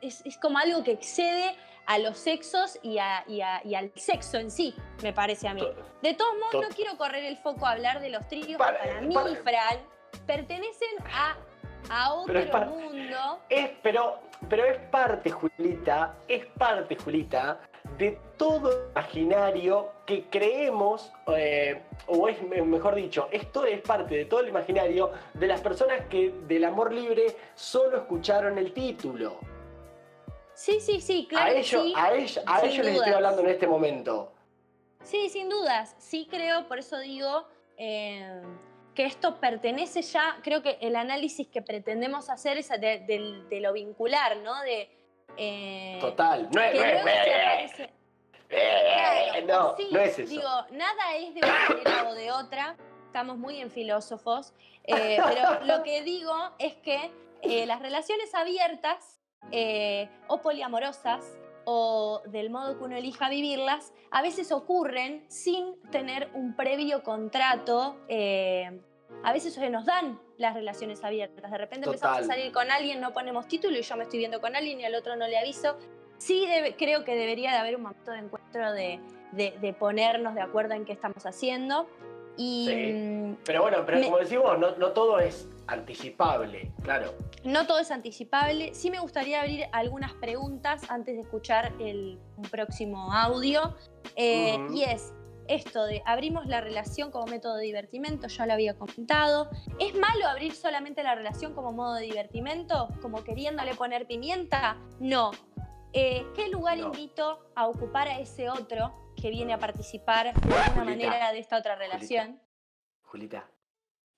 [0.00, 1.54] es, es como algo que excede
[1.88, 5.54] a los sexos y, a- y a- y al sexo en sí, me parece a
[5.54, 5.66] mí.
[6.02, 9.00] De todos modos, no quiero correr el foco a hablar de los tríos, Para- para,
[9.00, 9.78] mí, para- Fran,
[10.26, 11.34] pertenecen a,
[11.88, 13.40] a otro Pero es mundo.
[13.48, 14.20] Es, pero,
[14.50, 17.60] pero es parte, Julita, es parte, Julita,
[17.96, 24.24] de todo imaginario que creemos, eh, o es me- mejor dicho, esto es parte de
[24.26, 29.38] todo el imaginario de las personas que del amor libre solo escucharon el título.
[30.58, 31.92] Sí, sí, sí, claro a que ellos, sí.
[31.96, 34.32] a ellos, a ellos les estoy hablando en este momento.
[35.04, 35.94] Sí, sin dudas.
[35.98, 37.46] Sí creo, por eso digo
[37.76, 38.42] eh,
[38.92, 43.60] que esto pertenece ya, creo que el análisis que pretendemos hacer es de, de- de
[43.60, 44.60] lo vincular, ¿no?
[44.62, 44.90] De,
[45.36, 46.48] eh, Total.
[46.50, 47.84] No es, que no
[48.48, 50.28] Claro, sí, no es eso.
[50.30, 52.76] Digo, nada es de una manera o de otra.
[53.06, 54.52] Estamos muy en filósofos.
[54.84, 62.22] eh, pero lo que digo es que eh, las relaciones abiertas eh, o poliamorosas o
[62.26, 67.96] del modo que uno elija vivirlas, a veces ocurren sin tener un previo contrato.
[68.08, 68.80] eh,
[69.24, 71.50] a veces se nos dan las relaciones abiertas.
[71.50, 72.30] De repente empezamos Total.
[72.30, 74.84] a salir con alguien, no ponemos título y yo me estoy viendo con alguien y
[74.84, 75.76] al otro no le aviso.
[76.18, 79.00] Sí debe- creo que debería de haber un momento de encuentro de,
[79.32, 81.88] de- de ponernos de acuerdo en qué estamos haciendo.
[82.36, 82.92] Y Sí.
[82.92, 87.14] mm, Pero bueno, pero Me- como decimos, no, no todo es anticipable, claro.
[87.44, 88.74] no todo es anticipable.
[88.74, 93.76] Sí me gustaría abrir algunas preguntas antes de escuchar el, un próximo audio.
[94.16, 94.58] Eh.
[94.72, 95.12] Y es
[95.46, 99.50] esto de abrimos la relación como método de divertimento, ya lo había comentado.
[99.78, 102.88] ¿Es malo abrir solamente la relación como modo de divertimento?
[103.00, 104.76] ¿Como queriéndole poner pimienta?
[105.00, 105.30] No.
[105.92, 106.86] Eh, ¿Qué lugar No.
[106.86, 110.84] invito a ocupar a ese otro que viene a participar de alguna Julita.
[110.84, 112.40] manera de esta otra relación?
[113.02, 113.48] Julita,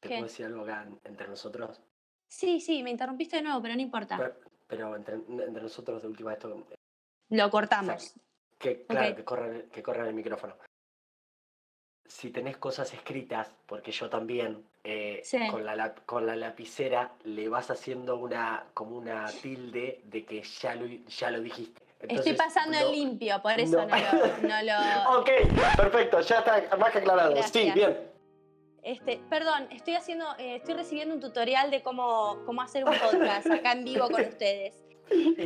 [0.01, 0.15] ¿te ¿Qué?
[0.17, 1.81] puedo decir algo acá entre nosotros?
[2.29, 4.17] Sí, sí, me interrumpiste de nuevo, pero no importa.
[4.17, 4.35] Pero,
[4.67, 6.67] pero entre, entre nosotros de última esto,
[7.31, 8.15] Lo cortamos.
[8.59, 10.55] Que claro, que corran que corran el micrófono.
[12.07, 15.39] Si tenés cosas escritas, porque yo también, eh, Sí.
[15.49, 20.75] con, la, con la lapicera le vas haciendo una como una tilde de que ya
[20.75, 21.81] lo, ya lo dijiste.
[22.01, 23.87] Estoy pasando no- en limpio, por eso no.
[23.87, 25.31] no, lo, no lo- Ok,
[25.77, 27.43] perfecto, ya está más que aclarado.
[27.45, 28.10] Sí, bien.
[28.83, 33.47] Este, perdón, estoy haciendo, eh, estoy recibiendo un tutorial de cómo, cómo hacer un podcast
[33.51, 34.75] acá en vivo con ustedes.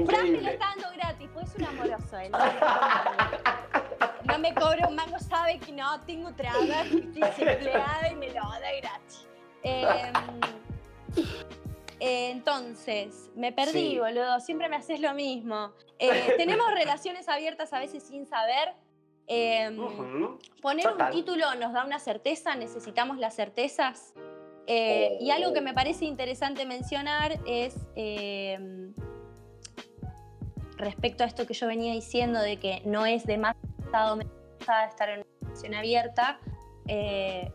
[0.07, 2.31] Fran me lo está dando gratis, pues es un amoroso él.
[2.33, 8.09] No me cobra, no me cobra un mango, sabe que no tengo trabajo, estoy desempleada
[8.13, 9.27] y me lo da gratis.
[9.63, 10.13] Em,
[12.01, 13.99] eh, entonces, me perdí, Sí.
[13.99, 14.39] boludo.
[14.41, 15.73] Siempre me haces lo mismo.
[15.99, 18.75] Eh, tenemos relaciones abiertas a veces sin saber.
[19.27, 19.77] Em.
[20.61, 21.11] Poner Total.
[21.11, 24.13] un título nos da una certeza, necesitamos las certezas.
[24.67, 28.91] Eh, Y algo que me parece interesante mencionar es eh,
[30.77, 34.21] respecto a esto que yo venía diciendo de que no es demasiado
[34.89, 36.41] estar en una relación abierta,
[36.89, 37.53] eh,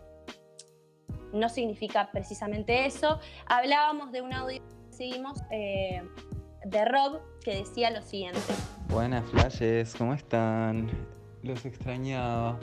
[1.33, 3.19] no significa precisamente eso.
[3.45, 6.01] Hablábamos de un audio que seguimos eh,
[6.65, 8.39] de Rob que decía lo siguiente.
[8.87, 10.89] Buenas flashes, ¿cómo están?
[11.43, 12.59] Los extrañaba.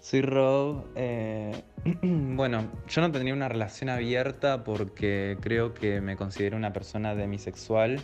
[0.00, 0.84] Soy Rob.
[0.94, 1.62] Eh,
[2.02, 8.00] bueno, yo no tendría una relación abierta porque creo que me considero una persona demisexual,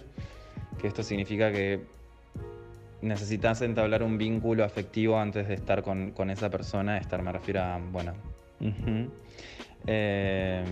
[0.80, 1.84] que esto significa que
[3.02, 6.98] necesitas entablar un vínculo afectivo antes de estar con, esa persona.
[6.98, 8.14] Estar me refiero a, bueno.
[9.86, 10.64] Eh,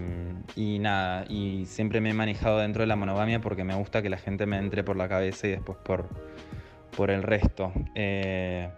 [0.57, 4.11] y nada, y siempre me he manejado dentro de la monogamia porque me gusta que
[4.11, 6.09] la gente me entre por la cabeza y después por,
[6.97, 7.73] por el resto.
[7.95, 8.69] Eh,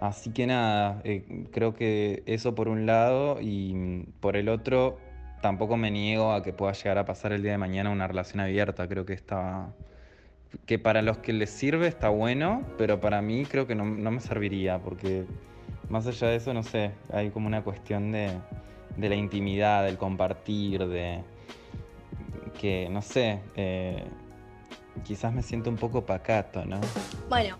[0.00, 4.98] así que nada, eh, creo que eso por un lado y por el otro
[5.40, 8.40] tampoco me niego a que pueda llegar a pasar el día de mañana una relación
[8.40, 8.88] abierta.
[8.88, 9.68] Creo que está
[10.66, 14.20] que para los que les sirve está bueno, pero para mí creo que no, me
[14.20, 15.24] serviría, porque
[15.88, 18.32] más allá de eso, no sé, hay como una cuestión de,
[18.96, 21.20] la intimidad, del compartir, de
[22.58, 24.04] que, no sé, eh,
[25.04, 26.80] quizás me siento un poco pacato, ¿no?
[27.28, 27.56] Bueno,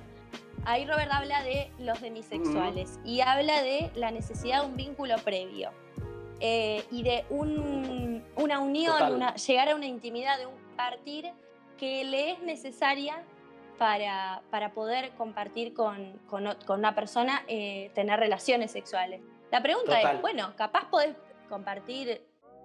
[0.64, 5.70] ahí Robert habla de los demisexuales y habla de la necesidad de un vínculo previo.
[6.40, 11.32] Eh, y de una unión, llegar a una intimidad, de un compartir
[11.76, 13.24] que le es necesaria
[13.78, 19.20] para, para poder compartir con, con, una persona, eh, tener relaciones sexuales.
[19.50, 21.16] La pregunta es, bueno, capaz podés
[21.48, 22.22] compartir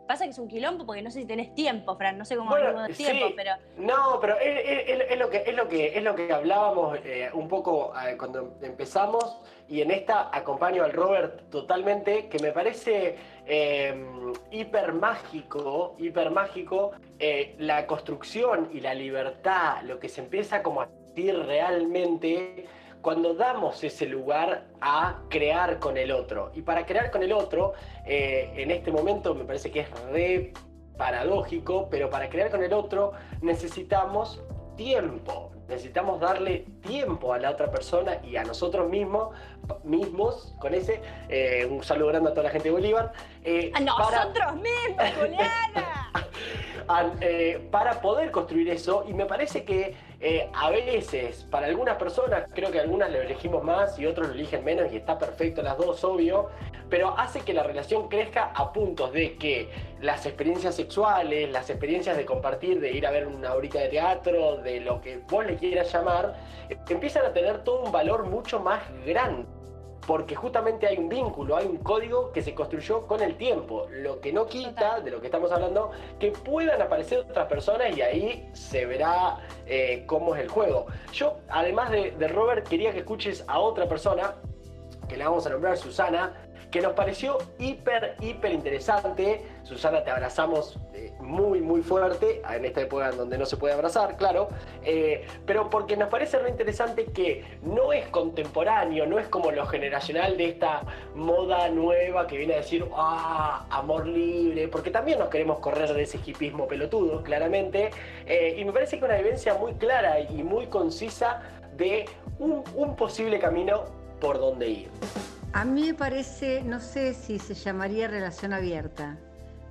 [0.08, 2.50] Pasa que es un quilombo porque no sé si tenés tiempo, Fran, no sé cómo
[2.50, 3.52] bueno, de tiempo, pero.
[3.78, 7.94] No, pero es, lo, que, es, lo, que, es lo que hablábamos eh, un poco
[8.06, 9.40] eh, cuando empezamos,
[9.70, 16.92] y en esta acompaño al Robert totalmente, que me parece em, hiper mágico, hiper mágico,
[17.20, 22.68] eh, la construcción y la libertad, lo que se empieza como a sentir realmente
[23.04, 26.52] cuando damos ese lugar a crear con el otro.
[26.56, 27.74] Y para crear con el otro,
[28.06, 30.54] eh, en este momento me parece que es re
[30.98, 34.42] paradójico, pero para crear con el otro necesitamos
[34.78, 35.52] tiempo.
[35.68, 39.36] Necesitamos darle tiempo a la otra persona y a nosotros mismos,
[39.84, 43.12] mismos con ese, eh, un saludo grande a toda la gente de Bolívar.
[43.44, 46.10] Eh, a nosotros mismos, Juliana.
[47.22, 49.96] Eh, para poder construir eso y me parece que
[50.26, 54.34] eh, a veces para algunas personas, creo que algunas lo elegimos más y otros lo
[54.34, 56.48] eligen menos y está perfecto las dos, obvio,
[56.90, 59.70] pero hace que la relación crezca a puntos de que
[60.00, 64.56] las experiencias sexuales, las experiencias de compartir, de ir a ver una horita de teatro,
[64.62, 66.36] de lo que vos le quieras llamar,
[66.88, 69.63] empiezan a tener todo un valor mucho más grande
[70.08, 74.20] porque justamente hay un vínculo, hay un código que se construyó con el tiempo, lo
[74.20, 78.50] que no quita de lo que estamos hablando, que puedan aparecer otras personas y ahí
[78.54, 80.88] se verá eh, cómo es el juego.
[81.14, 84.36] Yo, además de, de Robert, quería que escuches a otra persona,
[85.08, 86.34] que le vamos a nombrar Susana,
[86.74, 89.46] que nos pareció hiper, hiper interesante.
[89.62, 93.76] Susana, te abrazamos eh, muy, muy fuerte, en esta época en donde no se puede
[93.76, 94.50] abrazar, claro,
[94.84, 99.68] eh, pero porque nos parece muy interesante que no es contemporáneo, no es como lo
[99.68, 100.82] generacional de esta
[101.14, 106.02] moda nueva que viene a decir, ah, amor libre, porque también nos queremos correr de
[106.02, 107.92] ese hipismo pelotudo, claramente,
[108.26, 111.40] eh, y me parece que una vivencia muy clara y muy concisa
[111.78, 112.06] de
[112.40, 113.84] un, un posible camino
[114.20, 114.90] por donde ir.
[115.54, 119.20] A mí me parece, no sé si se llamaría relación abierta.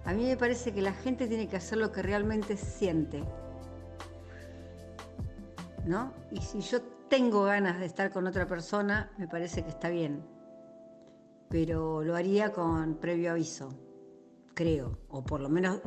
[0.05, 3.24] A mí me parece que la gente tiene que hacer lo que realmente siente.
[5.85, 6.12] ¿No?
[6.30, 10.24] Y si yo tengo ganas de estar con otra persona, me parece que está bien.
[11.49, 13.74] Pero lo haría con previo aviso,
[14.55, 15.01] creo.
[15.09, 15.80] O por lo menos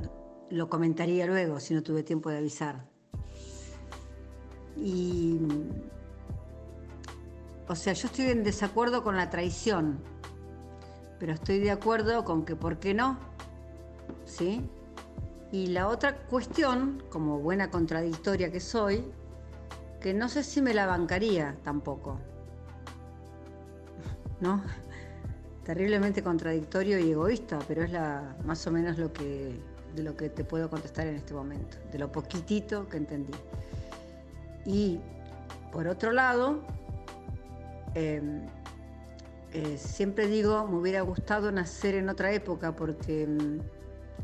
[0.50, 2.86] lo comentaría luego si no tuve tiempo de avisar.
[4.76, 5.40] Y
[7.68, 10.00] o sea, yo estoy en desacuerdo con la traición,
[11.20, 13.18] pero estoy de acuerdo con que por qué no,
[14.26, 14.70] ¿sí?
[15.52, 19.04] Y la otra cuestión, como buena contradictoria que soy,
[20.00, 22.20] que no sé si me la bancaría tampoco.
[24.42, 24.62] ¿No?
[25.64, 29.60] Terriblemente contradictorio y egoísta, pero es la, más o menos lo que,
[29.96, 33.34] de lo que te puedo contestar en este momento, de lo poquitito que entendí.
[34.66, 35.00] Y
[35.72, 36.60] por otro lado,
[37.96, 38.42] Em,
[39.54, 43.62] eh, siempre digo, me hubiera gustado nacer en otra época porque em,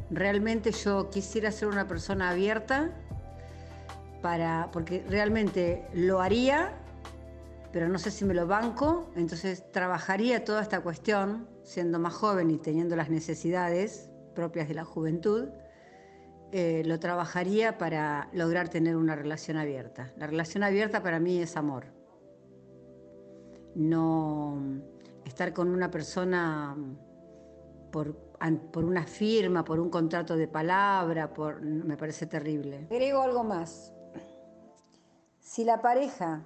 [0.09, 2.91] realmente yo quisiera ser una persona abierta
[4.21, 6.73] para, porque realmente lo haría,
[7.71, 12.51] pero no sé si me lo banco, entonces trabajaría toda esta cuestión siendo más joven
[12.51, 15.49] y teniendo las necesidades propias de la juventud.
[16.53, 20.11] eh, lo trabajaría para lograr tener una relación abierta.
[20.17, 22.00] La relación abierta para mí es amor.
[23.75, 24.57] No
[25.25, 26.75] estar con una persona
[27.91, 28.15] por,
[28.71, 32.87] por una firma, por un contrato de palabra, por, me parece terrible.
[32.89, 33.93] Agrego algo más.
[35.39, 36.45] Si la pareja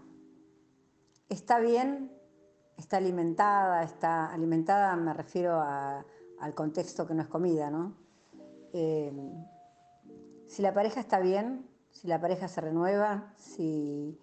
[1.29, 2.11] está bien,
[2.77, 7.95] está alimentada, está alimentada, me refiero al contexto que no es comida, ¿no?
[8.73, 9.11] Eh,
[10.47, 14.19] si la pareja está bien, si la pareja se renueva, si,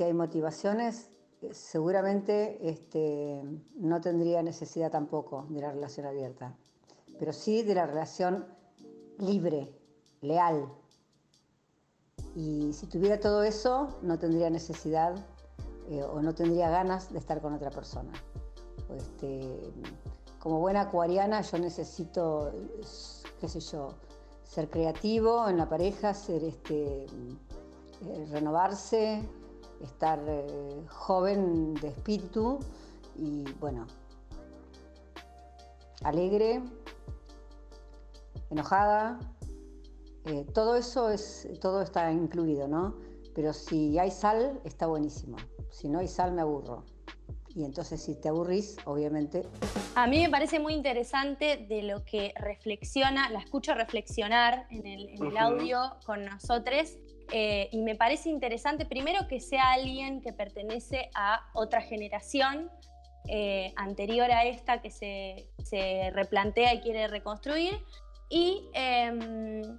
[0.00, 1.10] hay motivaciones,
[1.52, 3.42] seguramente este,
[3.76, 6.56] no tendría necesidad tampoco de la relación abierta,
[7.18, 8.46] pero sí de la relación
[9.18, 9.72] libre,
[10.20, 10.68] leal.
[12.34, 15.14] Y si tuviera todo eso, no tendría necesidad
[15.88, 18.12] eh, o no tendría ganas de estar con otra persona.
[18.96, 19.72] Este,
[20.38, 22.52] como buena acuariana yo necesito,
[23.40, 23.94] qué sé yo,
[24.44, 29.22] ser creativo en la pareja, ser este, eh, renovarse,
[29.82, 32.58] estar eh, joven de espíritu
[33.16, 33.86] y bueno,
[36.02, 36.62] alegre,
[38.50, 39.18] enojada,
[40.52, 42.96] todo eso es, todo está incluido, ¿no?
[43.34, 45.36] Pero si hay sal, está buenísimo.
[45.70, 46.84] Si no hay sal, me aburro.
[47.54, 49.44] Y entonces si te aburrís, obviamente...
[49.94, 55.36] A mí me parece muy interesante de lo que reflexiona, la escucho reflexionar en el,
[55.36, 56.96] audio con nosotros.
[57.30, 62.70] Eh, y me parece interesante, primero, que sea alguien que pertenece a otra generación
[63.28, 67.78] eh, anterior a esta que se, se, replantea y quiere reconstruir.
[68.30, 69.78] Y em,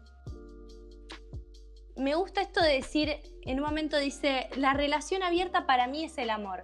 [1.95, 6.17] me gusta esto de decir, en un momento dice, la relación abierta para mí es
[6.19, 6.63] el amor.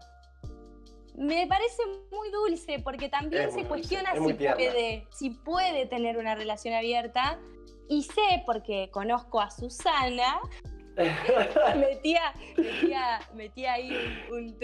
[1.16, 1.82] Me parece
[2.12, 7.40] muy dulce porque también se cuestiona si puede, si puede tener una relación abierta.
[7.88, 10.40] Y sé, porque conozco a Susana,
[11.76, 14.58] metía, metía, metía ahí un,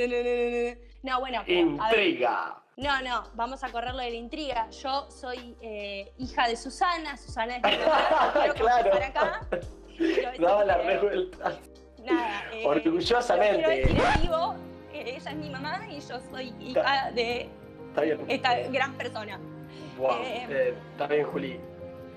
[1.03, 1.43] No, bueno.
[1.45, 2.61] Intriga.
[2.77, 4.69] no, no, vamos a correrlo de la intriga.
[4.69, 7.69] Yo soy eh, hija de Susana, Susana es mi
[8.55, 8.93] claro.
[8.93, 9.47] acá.
[10.39, 11.59] No, la revuelta.
[12.03, 12.43] Nada.
[12.53, 13.83] Eh, Orgullosamente.
[14.93, 17.49] ella es mi mamá y yo soy hija de
[18.27, 19.39] esta gran persona.
[19.97, 20.15] Wow.
[20.23, 21.59] Eh, está bien, Juli.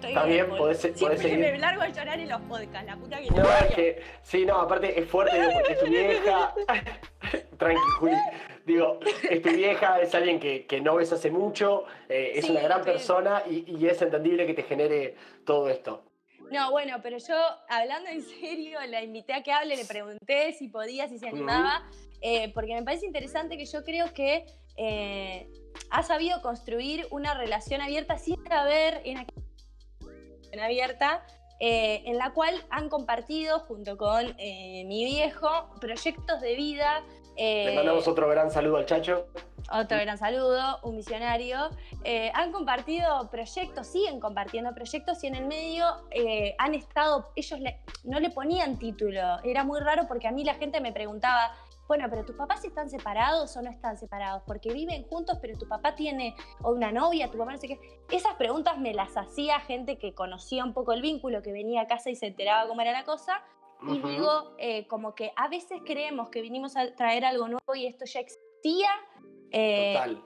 [0.08, 1.38] Está bien, podés, Siempre seguir.
[1.38, 4.56] me largo a llorar en los podcasts, la puta que No, es que, sí, no,
[4.56, 6.54] aparte es fuerte, porque es tu vieja.
[7.58, 8.16] Tranqui, Juli.
[8.66, 8.98] Digo,
[9.28, 12.82] es tu vieja, es alguien que, que no ves hace mucho, eh, es una gran
[12.82, 16.04] persona y, y, es entendible que te genere todo esto.
[16.50, 17.34] No, bueno, pero yo,
[17.68, 21.82] hablando en serio, la invité a que hable, le pregunté si podía, si se animaba,
[22.20, 24.46] eh, porque me parece interesante que yo creo que
[24.76, 25.48] eh,
[25.90, 29.18] ha sabido construir una relación abierta sin saber en
[30.60, 31.24] abierta,
[31.60, 35.48] eh, en la cual han compartido junto con mi viejo
[35.80, 37.02] proyectos de vida.
[37.36, 39.26] Le mandamos otro gran saludo al Chacho.
[39.72, 41.70] Otro gran saludo, un misionario.
[42.04, 47.60] Eh, han compartido proyectos, siguen compartiendo proyectos y en el medio eh, han estado, ellos
[48.04, 49.40] no le ponían título.
[49.42, 51.54] Era muy raro porque a mí la gente me preguntaba,
[51.88, 55.68] bueno, pero tus papás están separados o no están separados, porque viven juntos, pero tu
[55.68, 57.80] papá tiene o una novia, tu papá no sé qué.
[58.10, 61.86] Esas preguntas me las hacía gente que conocía un poco el vínculo, que venía a
[61.86, 63.42] casa y se enteraba cómo era la cosa.
[63.86, 67.86] Y digo, eh, como que a veces creemos que vinimos a traer algo nuevo y
[67.86, 68.88] esto ya existía,
[69.50, 70.22] eh, Total.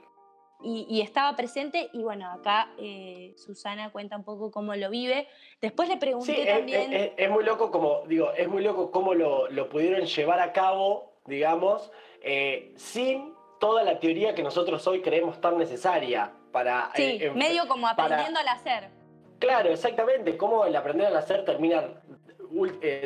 [0.60, 5.28] Y, estaba presente y bueno, acá eh, Susana cuenta un poco cómo lo vive.
[5.60, 7.12] Después le pregunté también...
[7.16, 11.90] Es, muy loco como, digo, es muy loco cómo lo, pudieron llevar a cabo, digamos,
[12.22, 16.90] eh, sin toda la teoría que nosotros hoy creemos tan necesaria para...
[16.94, 18.90] Sí, medio como aprendiendo al hacer.
[19.38, 22.02] Claro, exactamente, cómo el aprender al hacer termina,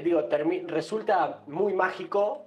[0.02, 0.28] digo,
[0.66, 2.46] resulta muy mágico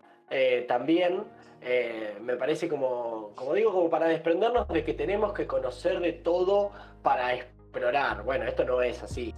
[0.68, 1.24] también
[1.68, 6.14] eh, me parece como, como digo, como para desprendernos de que tenemos que conocer de
[6.14, 6.72] todo
[7.02, 8.24] para explorar.
[8.24, 9.34] Bueno, esto no es así.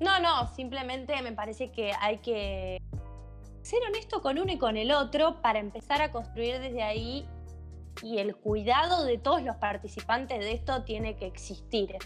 [0.00, 2.80] No, no, simplemente me parece que hay que
[3.64, 7.26] ser honesto con uno y con el otro para empezar a construir desde ahí
[8.02, 11.96] y el cuidado de todos los participantes de esto tiene que existir.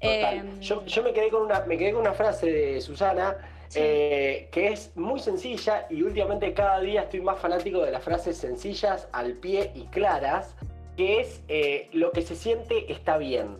[0.00, 3.36] Em, yo, yo, me, quedé con una, me quedé con una frase de Susana
[3.74, 8.36] eh, que es muy sencilla y últimamente cada día estoy más fanático de las frases
[8.36, 10.54] sencillas, al pie y claras,
[10.96, 13.56] que es eh, lo que se siente está bien.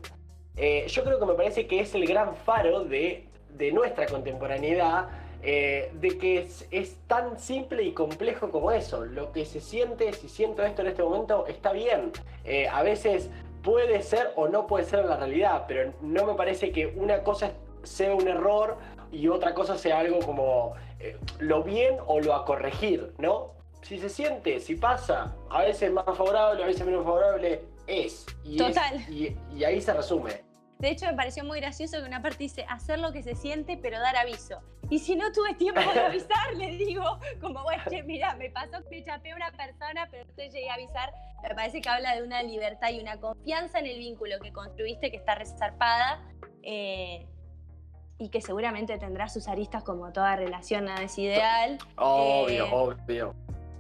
[0.57, 3.29] Eh, yo creo que me parece que es el gran faro de,
[3.73, 5.09] nuestra contemporaneidad,
[5.47, 9.05] de que es, es, tan simple y complejo como eso.
[9.05, 12.13] Lo que se siente, si siento esto en este momento, está bien.
[12.71, 13.31] a veces
[13.63, 17.51] puede ser o no puede ser la realidad, pero no me parece que una cosa
[17.83, 18.77] sea un error
[19.11, 23.55] y otra cosa sea algo como eh, lo bien o lo a corregir, ¿no?
[23.83, 28.27] Si se siente, si pasa, a veces más favorable, a veces menos favorable, es.
[28.45, 29.01] Y es- Total.
[29.09, 30.46] y, y ahí se resume.
[30.79, 33.79] De hecho, me pareció muy gracioso que una parte dice hacer lo que se siente,
[33.79, 34.61] pero dar aviso.
[34.91, 38.85] Y si no tuve tiempo de avisar, le digo, como, bueno, che, mira, me pasó
[38.91, 41.13] que chapé a una persona, pero no te llegué a avisar.
[41.43, 45.11] Me parece que habla de una libertad y una confianza en el vínculo que construiste
[45.11, 46.23] que está resarpada
[46.63, 47.27] eh,
[48.19, 51.79] y que seguramente tendrá sus aristas como toda relación nada es ideal.
[51.97, 53.35] Obvio, Eh, obvio.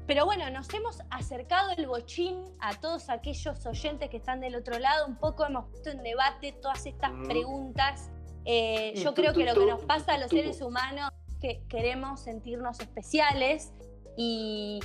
[0.07, 4.79] Pero bueno, nos hemos acercado el bochín a todos aquellos oyentes que están del otro
[4.79, 5.07] lado.
[5.07, 7.27] Un poco hemos puesto en debate todas estas Mm.
[7.27, 8.11] preguntas.
[8.45, 12.21] Eh, yo creo que lo que nos pasa a los seres humanos es que queremos
[12.21, 13.73] sentirnos especiales
[14.17, 14.79] y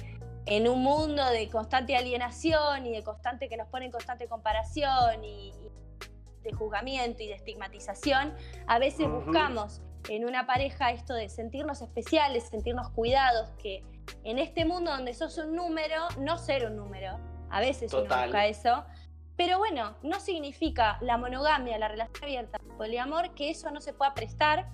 [0.47, 5.23] en un mundo de constante alienación y de constante que nos pone en constante comparación
[5.23, 5.69] y, y
[6.41, 8.33] de juzgamiento y de estigmatización,
[8.65, 13.83] a veces buscamos en una pareja esto de sentirnos especiales, sentirnos cuidados, que
[14.23, 17.17] en este mundo donde sos un número, no ser un número.
[17.49, 18.25] A veces uno Total.
[18.25, 18.85] busca eso.
[19.35, 23.93] Pero bueno, no significa la monogamia, la relación abierta, el poliamor, que eso no se
[23.93, 24.69] pueda prestar.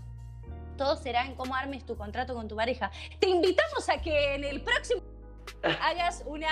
[0.77, 2.91] Todo será en cómo armes tu contrato con tu pareja.
[3.19, 5.01] Te invitamos a que en el próximo
[5.81, 6.43] hagas un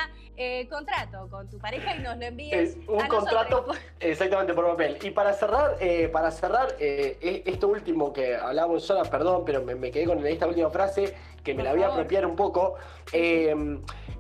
[0.70, 2.54] contrato con tu pareja y nos lo envíes.
[2.54, 3.10] Es un a nosotros.
[3.10, 3.66] contrato
[4.00, 4.98] exactamente por papel.
[5.02, 9.62] Y para cerrar, eh, para cerrar eh, e- esto último que hablábamos sola, perdón, pero
[9.64, 12.00] me, me quedé con esta última frase que me Por la voy a favor.
[12.00, 12.76] apropiar un poco.
[13.14, 13.56] Eh,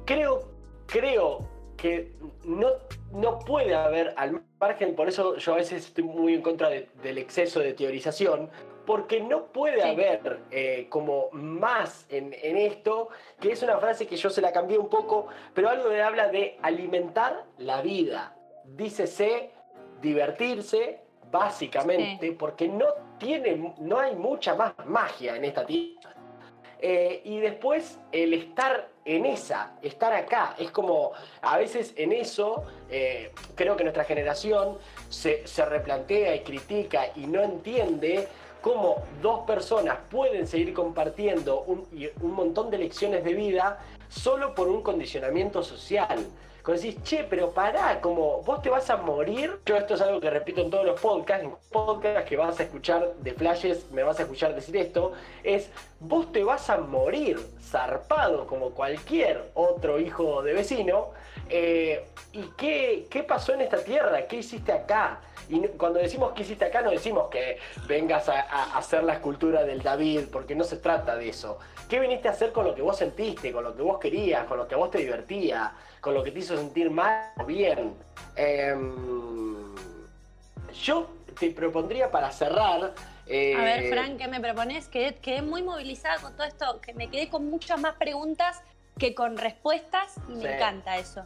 [0.06, 0.48] creo,
[0.86, 1.48] creo
[1.78, 2.14] que
[2.46, 2.68] no,
[3.12, 6.90] no puede haber, al margen, por eso yo a veces estoy muy en contra de-
[7.04, 8.50] del exceso de teorización,
[8.86, 9.88] porque no puede Sí.
[9.90, 13.10] haber eh, como más en, en esto,
[13.40, 16.28] que es una frase que yo se la cambié un poco, pero algo que habla
[16.30, 18.36] de alimentar la vida.
[18.64, 19.52] Dícese
[20.02, 21.00] divertirse,
[21.32, 22.86] básicamente, porque no
[23.18, 26.12] tiene, no hay mucha más magia en esta tierra.
[26.80, 32.66] Eh, y después el estar en esa, estar acá, es como a veces en eso
[32.90, 34.78] eh, creo que nuestra generación
[35.10, 38.28] se, se replantea y critica y no entiende
[38.66, 41.86] cómo dos personas pueden seguir compartiendo un,
[42.34, 43.78] montón de lecciones de vida
[44.10, 46.18] solo por un condicionamiento social.
[46.64, 49.60] Cuando decís, che, pero pará, como vos te vas a morir.
[49.68, 52.64] Yo esto es algo que repito en todos los podcasts, en podcasts que vas a
[52.64, 55.12] escuchar de flashes, me vas a escuchar decir esto,
[55.44, 61.12] es vos te vas a morir zarpado como cualquier otro hijo de vecino.
[61.50, 64.28] Eh, ¿Y qué, qué pasó en esta tierra?
[64.28, 65.22] ¿Qué hiciste acá?
[65.48, 69.64] Y cuando decimos que hiciste acá, no decimos que vengas a, a hacer la escultura
[69.64, 71.60] del David, porque no se trata de eso.
[71.88, 74.58] ¿Qué viniste a hacer con lo que vos sentiste, con lo que vos querías, con
[74.58, 75.72] lo que a vos te divertía,
[76.02, 77.94] con lo que te hizo sentir mal o bien?
[78.36, 79.76] Em,
[80.84, 81.08] yo
[81.40, 82.94] te propondría para cerrar.
[83.28, 84.88] eh, A ver, Fran, ¿qué me propones?
[84.88, 88.62] Quedé, quedé muy movilizada con todo esto, que me quedé con muchas más preguntas
[88.98, 91.26] que con respuestas y me encanta eso.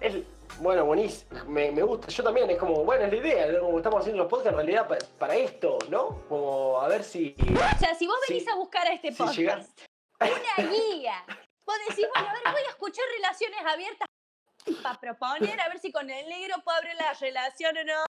[0.00, 0.24] es-
[0.60, 1.44] bueno, buenísimo.
[1.44, 2.08] Me, me gusta.
[2.08, 3.60] Yo también, es como, bueno, es la idea, ¿no?
[3.60, 6.22] como estamos haciendo los podcasts en realidad pa- para, esto, ¿no?
[6.26, 7.36] Como a ver si.
[7.38, 9.66] O sea, si vos venís a buscar a este Si podcast llega-
[10.56, 11.24] una guía,
[11.66, 14.08] vos decís, bueno, a ver, voy a escuchar relaciones abiertas
[14.82, 18.04] para proponer, a ver si con el negro puedo abrir la relación o no.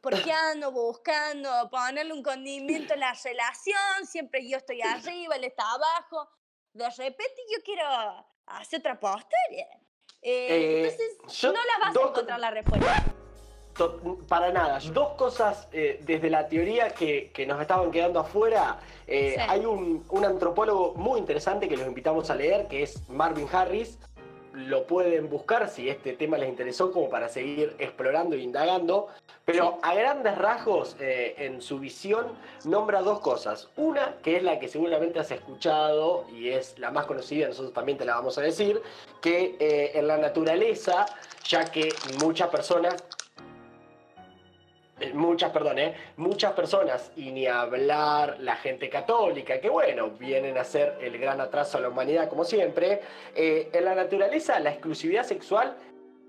[0.00, 5.64] Porque ando buscando ponerle un condimento a la relación, siempre yo estoy arriba, él está
[5.72, 6.28] abajo.
[6.74, 7.82] De repente yo quiero
[8.46, 9.28] hacer otra postura.
[10.20, 13.04] Eh, Eh, entonces, yo- no las vas a encontrar la respuesta.
[14.28, 14.78] Para nada.
[14.92, 18.78] Dos cosas eh, desde la teoría que, que nos estaban quedando afuera.
[19.06, 19.40] Eh, Sí.
[19.48, 23.98] Hay un, un antropólogo muy interesante que los invitamos a leer, que es Marvin Harris.
[24.52, 29.08] Lo pueden buscar si este tema les interesó, como para seguir explorando e indagando.
[29.44, 32.28] Pero a grandes rasgos, eh, en su visión,
[32.64, 33.68] nombra dos cosas.
[33.76, 37.98] Una, que es la que seguramente has escuchado y es la más conocida, nosotros también
[37.98, 38.80] te la vamos a decir,
[39.20, 41.04] que eh, en la naturaleza,
[41.44, 43.04] ya que muchas personas
[45.00, 50.56] eh, muchas, perdón, eh, muchas personas, y ni hablar la gente católica, que bueno, vienen
[50.56, 53.00] a ser el gran atraso a la humanidad como siempre,
[53.34, 55.76] eh, en la naturaleza la exclusividad sexual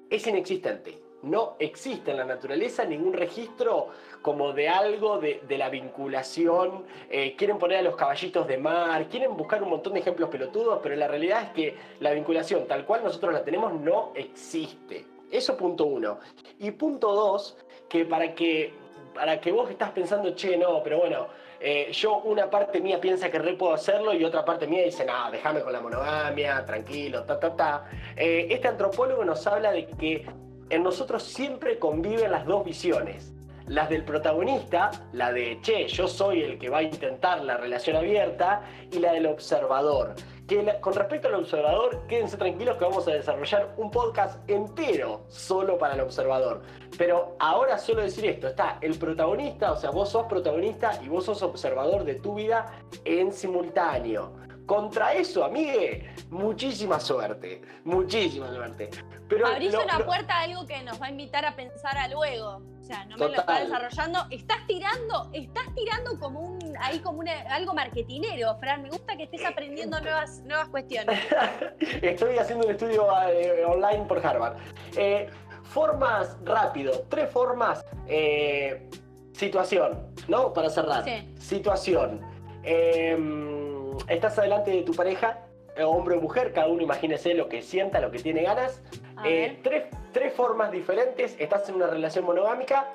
[0.09, 1.05] es inexistente.
[1.26, 3.88] No existe en la naturaleza ningún registro
[4.21, 6.86] como de algo de, de la vinculación.
[7.09, 10.80] eh, quieren poner a los caballitos de mar, quieren buscar un montón de ejemplos pelotudos,
[10.84, 15.05] pero la realidad es que la vinculación tal cual nosotros la tenemos no existe.
[15.32, 16.19] Eso punto uno.
[16.59, 17.57] Y punto dos,
[17.89, 18.73] que para que,
[19.15, 21.28] para que vos estás pensando, che, no, pero bueno,
[21.59, 25.03] eh, yo una parte mía piensa que re puedo hacerlo y otra parte mía dice,
[25.05, 27.89] no, déjame con la monogamia, tranquilo, ta, ta, ta.
[28.15, 30.26] Eh, este antropólogo nos habla de que
[30.70, 33.32] en nosotros siempre conviven las dos visiones.
[33.68, 37.95] las del protagonista, la de, che, yo soy el que va a intentar la relación
[37.95, 38.61] abierta,
[38.91, 40.13] y la del observador.
[40.47, 45.80] Que con respecto al observador, quédense tranquilos que vamos a desarrollar un podcast entero solo
[45.80, 46.61] para el observador.
[46.95, 51.26] Pero ahora solo decir esto, está el protagonista, o sea, vos sos protagonista y vos
[51.26, 52.72] sos observador de tu vida
[53.03, 54.34] en simultáneo.
[54.66, 58.89] Contra eso, amigue, muchísima suerte, muchísima suerte.
[59.30, 62.61] Pero Abrís una puerta a algo que nos va a invitar a pensar a luego.
[62.80, 63.63] O sea, no me lo Total.
[63.63, 64.20] está desarrollando.
[64.32, 68.82] Estás tirando, estás tirando como un, ahí como una- algo marketinero, Fran.
[68.84, 71.20] Me gusta que estés aprendiendo nuevas, nuevas cuestiones.
[72.01, 74.57] Estoy haciendo un estudio eh, online por Harvard.
[74.95, 75.30] Eh,
[75.63, 77.84] formas rápido, tres formas.
[78.07, 78.89] eh,
[79.34, 80.53] situación, ¿no?
[80.53, 81.03] Para cerrar.
[81.03, 81.36] Sí.
[81.39, 82.22] Situación.
[82.63, 83.16] Eh,
[84.08, 88.00] estás adelante de tu pareja, eh, hombre o mujer, cada uno imagínese lo que sienta,
[88.00, 88.82] lo que tiene ganas.
[89.26, 92.93] Eh, tres, tres formas diferentes, estás en una relación monogámica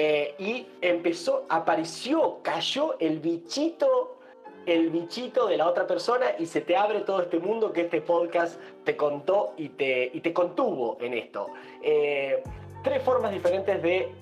[0.00, 4.20] eh, y empezó, apareció, cayó el bichito,
[4.64, 8.00] el bichito de la otra persona y se te abre todo este mundo que este
[8.00, 11.48] podcast te contó y te, y te contuvo en esto.
[11.82, 12.44] Eh,
[12.84, 14.12] tres formas diferentes de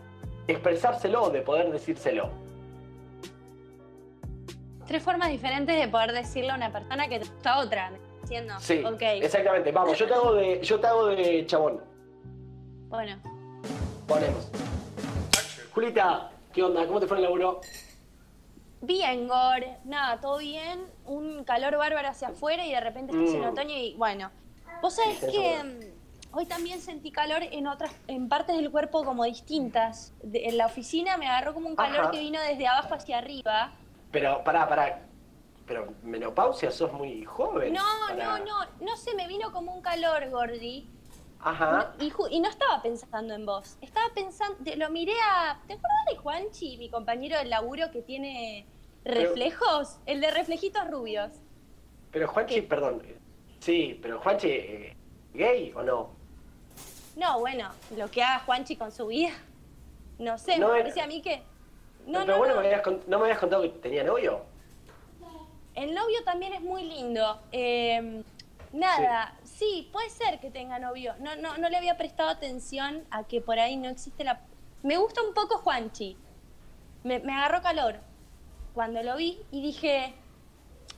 [0.48, 2.30] expresárselo, de poder decírselo.
[4.86, 7.90] Tres formas diferentes de poder decirle a una persona que te gusta otra.
[7.90, 8.54] ¿me estás diciendo?
[8.60, 9.02] Sí, Ok.
[9.24, 9.72] exactamente.
[9.72, 11.80] Vamos, yo te hago de, yo te hago de chabón.
[12.88, 13.16] Bueno.
[14.06, 14.48] Ponemos.
[15.74, 16.86] Julita, ¿qué onda?
[16.86, 17.60] ¿Cómo te fue el laburo?
[18.80, 19.64] Bien, Gor.
[19.84, 20.80] Nada, todo bien.
[21.04, 23.48] Un calor bárbaro hacia afuera y de repente estás en Mm.
[23.52, 24.30] otoño y bueno.
[24.82, 29.02] Vos sabés Sí, que mm, hoy también sentí calor en otras, en partes del cuerpo
[29.04, 30.12] como distintas.
[30.22, 32.10] De- en la oficina me agarró como un calor Ajá.
[32.12, 33.72] que vino desde abajo hacia arriba.
[34.16, 35.02] Pero, pará, pará.
[35.66, 37.74] Pero menopausia, sos muy joven.
[37.74, 40.88] No, no, no, no sé, me vino como un calor, Gordi.
[41.40, 41.92] Ajá.
[42.00, 43.76] Y, no estaba pensando en vos.
[43.82, 45.60] Estaba pensando, lo miré a.
[45.66, 48.66] ¿Te acuerdas de Juanchi, mi compañero del laburo que tiene
[49.04, 49.98] Pero- reflejos?
[50.06, 51.32] El de reflejitos rubios.
[52.10, 53.02] Pero Juanchi, perdón.
[53.60, 54.96] Sí, pero Juanchi, eh,
[55.34, 56.16] ¿gay o no?
[57.16, 59.32] No, bueno, lo que haga Juanchi con su vida.
[60.18, 61.42] No sé, No me era- parece a mí que.
[62.06, 62.60] No, pero no, bueno, no.
[62.60, 64.40] Me habías con- no me habías contado que tenía novio.
[65.74, 67.38] El novio también es muy lindo.
[67.52, 68.22] Eh,
[68.72, 69.88] nada, sí.
[69.92, 71.14] puede ser que tenga novio.
[71.18, 74.40] No, no, no le había prestado atención a que por ahí no existe la.
[74.82, 76.16] Me gusta un poco Juanchi.
[77.04, 77.96] Me, me agarró calor
[78.74, 80.14] cuando lo vi y dije,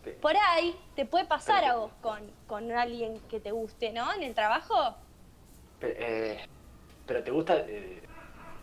[0.04, 0.10] Sí.
[0.22, 4.12] por ahí te puede pasar Pero- a vos con, con alguien que te guste, ¿no?
[4.12, 4.94] En el trabajo.
[5.80, 6.38] Eh,
[7.06, 8.02] pero te gusta eh,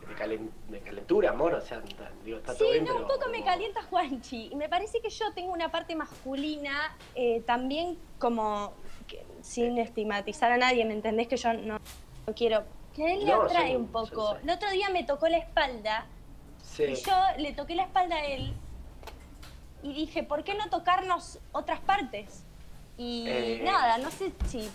[0.08, 1.82] de, calen- de calentura, amor, o sea,
[2.24, 4.49] digo, está todo Sí, bien, no, un poco me calienta Juanchi.
[4.51, 8.74] Y me parece que yo tengo una parte masculina eh, también como,
[9.08, 11.28] que- sin estigmatizar a nadie, ¿me entendés?
[11.28, 11.80] Que yo no,
[12.28, 12.64] no quiero...
[12.95, 14.36] Que él le No, atrae sí, un poco.
[14.41, 16.06] El otro día me tocó la espalda
[16.64, 16.84] Sí.
[16.84, 18.53] y yo le toqué la espalda a él
[19.84, 22.43] y dije, ¿por qué no tocarnos otras partes?
[22.97, 23.62] Y Eh.
[23.64, 24.70] nada, no sé si...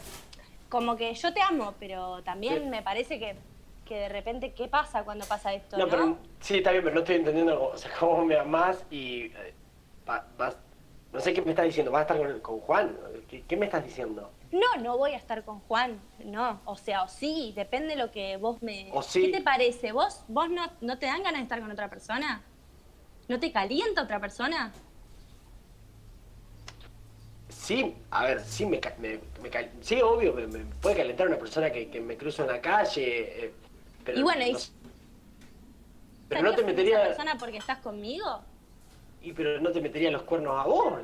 [0.68, 2.68] Como que yo te amo, pero también Sí.
[2.68, 3.35] me parece que,
[3.91, 5.76] que de repente, ¿qué pasa cuando pasa esto?
[5.76, 8.84] No, No, pero sí, está bien, pero no estoy entendiendo o sea, cómo me amás
[8.88, 9.53] y eh,
[10.07, 10.57] vas,
[11.12, 12.97] no sé qué me estás diciendo, ¿vas a estar con, con Juan?
[13.28, 14.30] ¿Qué, qué me estás diciendo?
[14.53, 16.61] No, no voy a estar con Juan, no.
[16.66, 18.91] O sea, o sí, depende de lo que vos me...
[18.93, 19.22] O sí.
[19.22, 19.91] ¿Qué te parece?
[19.91, 22.45] ¿Vos, vos no, no te dan ganas de estar con otra persona?
[23.26, 24.72] ¿No te calienta otra persona?
[27.49, 29.20] Sí, a ver, sí, me, me,
[29.80, 33.47] sí, obvio, me, me puede calentar una persona que, que me cruza en la calle,
[33.47, 33.53] eh,
[34.11, 34.56] pero Y bueno, y-
[36.28, 38.40] pero no te ¿Estarías con esa metería, persona porque estás conmigo?
[39.22, 40.94] y pero no te metería los cuernos a vos.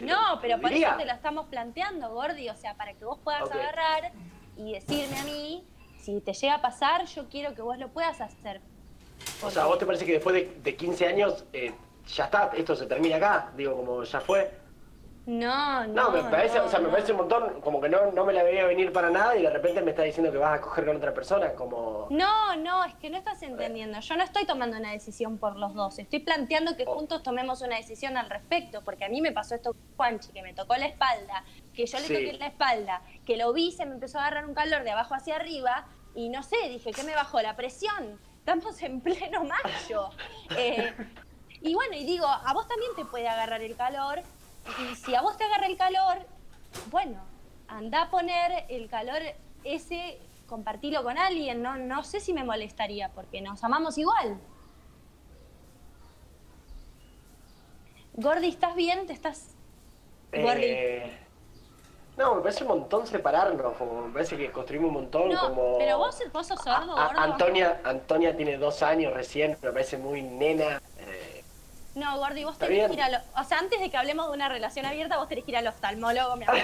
[0.00, 2.48] No, pero por eso te lo estamos planteando, Gordi.
[2.48, 4.12] O sea, para que vos puedas agarrar
[4.56, 5.64] y decirme a mí,
[6.00, 8.60] si te llega a pasar, yo quiero que vos lo puedas hacer.
[9.42, 11.74] O sea, ¿a vos te parece que después de, de 15 años eh,
[12.06, 13.50] ya está, esto se termina acá?
[13.56, 14.48] Digo, como ya fue.
[15.26, 16.10] No, No, no.
[16.12, 18.64] me parece, o sea, me parece un montón, como que no, no me la veía
[18.64, 21.12] venir para nada y de repente me está diciendo que vas a coger con otra
[21.12, 22.06] persona, como...
[22.10, 23.98] No, no, es que no estás entendiendo.
[23.98, 25.98] Yo no estoy tomando una decisión por los dos.
[25.98, 26.94] Estoy planteando que Oh.
[26.94, 30.42] juntos tomemos una decisión al respecto, porque a mí me pasó esto con Juanchi, que
[30.42, 31.42] me tocó la espalda,
[31.74, 32.14] que yo le Sí.
[32.14, 35.14] toqué la espalda, que lo vi, se me empezó a agarrar un calor de abajo
[35.16, 37.42] hacia arriba, y no sé, dije, ¿qué me bajó?
[37.42, 38.20] La presión.
[38.38, 40.10] Estamos en pleno mayo.
[40.56, 40.94] Eh,
[41.62, 44.20] y bueno, y digo, a vos también te puede agarrar el calor,
[44.90, 46.18] y si a vos te agarra el calor,
[46.90, 47.20] bueno,
[47.68, 49.20] anda a poner el calor
[49.64, 54.38] ese, compartilo con alguien, no, no sé si me molestaría, porque nos amamos igual.
[58.14, 59.06] Gordi, ¿estás bien?
[59.06, 59.54] ¿Te estás...?
[60.32, 60.62] Gordi.
[60.64, 61.18] Eh,
[62.16, 65.76] No, me parece un montón separarnos, como me parece que construimos un montón No, como...
[65.78, 67.20] pero vos, vos sos sordo, A- a- gordo.
[67.20, 70.80] Antonia, Antonia tiene dos años recién, me parece muy nena.
[71.96, 73.18] No, Gordi, vos tenés que ir a lo...
[73.40, 75.66] O sea, antes de que hablemos de una relación abierta, vos tenés que ir al
[75.66, 76.60] oftalmólogo, mi amor.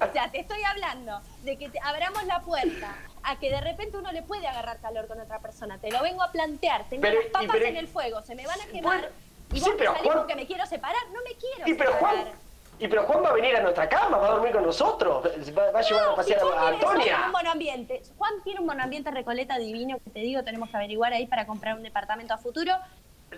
[0.00, 3.96] O sea, te estoy hablando de que te abramos la puerta a que de repente
[3.96, 5.78] uno le puede agarrar calor con otra persona.
[5.78, 6.84] Te lo vengo a plantear.
[6.88, 8.82] Tengo Pero- las y papas pero- en el fuego, se me van a quemar.
[9.00, 9.06] Bueno,
[9.52, 11.02] y sí, vos pero me salís Juan- que me quiero separar.
[11.12, 11.98] No me quiero pero separar.
[12.24, 12.32] Juan,
[12.78, 15.24] y pero Juan va a venir a nuestra cama, va a dormir con nosotros,
[15.56, 17.22] va, va a llevar a No, si pasear Juan a tiene solo Antonia.
[17.26, 18.02] un monoambiente.
[18.18, 21.76] Juan tiene un monoambiente recoleta divino que te digo, tenemos que averiguar ahí para comprar
[21.76, 22.72] un departamento a futuro.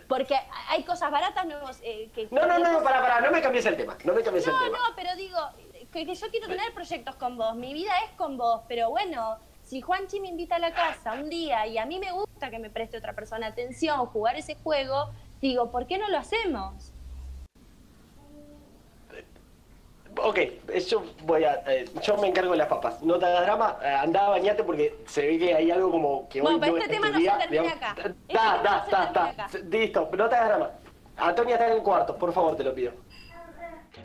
[0.07, 0.37] Porque
[0.69, 2.29] hay cosas baratas nuevos eh, que...
[2.31, 4.53] No, no, no, no, para, para, no me cambies el tema, no me cambies el
[4.53, 4.77] No, tema.
[4.77, 5.39] no, pero digo,
[5.91, 9.39] que, que yo quiero tener proyectos con vos, mi vida es con vos, pero bueno,
[9.63, 12.59] si Juanchi me invita a la casa un día y a mí me gusta que
[12.59, 15.11] me preste otra persona atención, jugar ese juego,
[15.41, 16.93] digo, ¿por qué no lo hacemos?
[20.23, 20.39] Ok,
[20.89, 23.03] yo voy a, eh, yo me encargo de las papas.
[23.03, 26.29] No te hagas drama, eh, andá a bañarte porque se ve que hay algo como
[26.29, 27.73] que Bueno, hoy pero no este es tema no se termina digamos.
[27.73, 27.95] acá.
[27.99, 29.59] Está, tema está, está.
[29.69, 30.71] Listo, no te hagas drama.
[31.17, 32.93] Antonia está en el cuarto, por favor, te lo pido.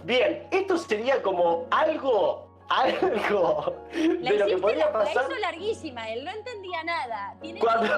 [0.03, 3.75] Bien, esto sería como algo, algo
[4.21, 7.35] La de lo que podría la, la pasar hizo larguísima, él no entendía nada.
[7.41, 7.93] Tiene cuando...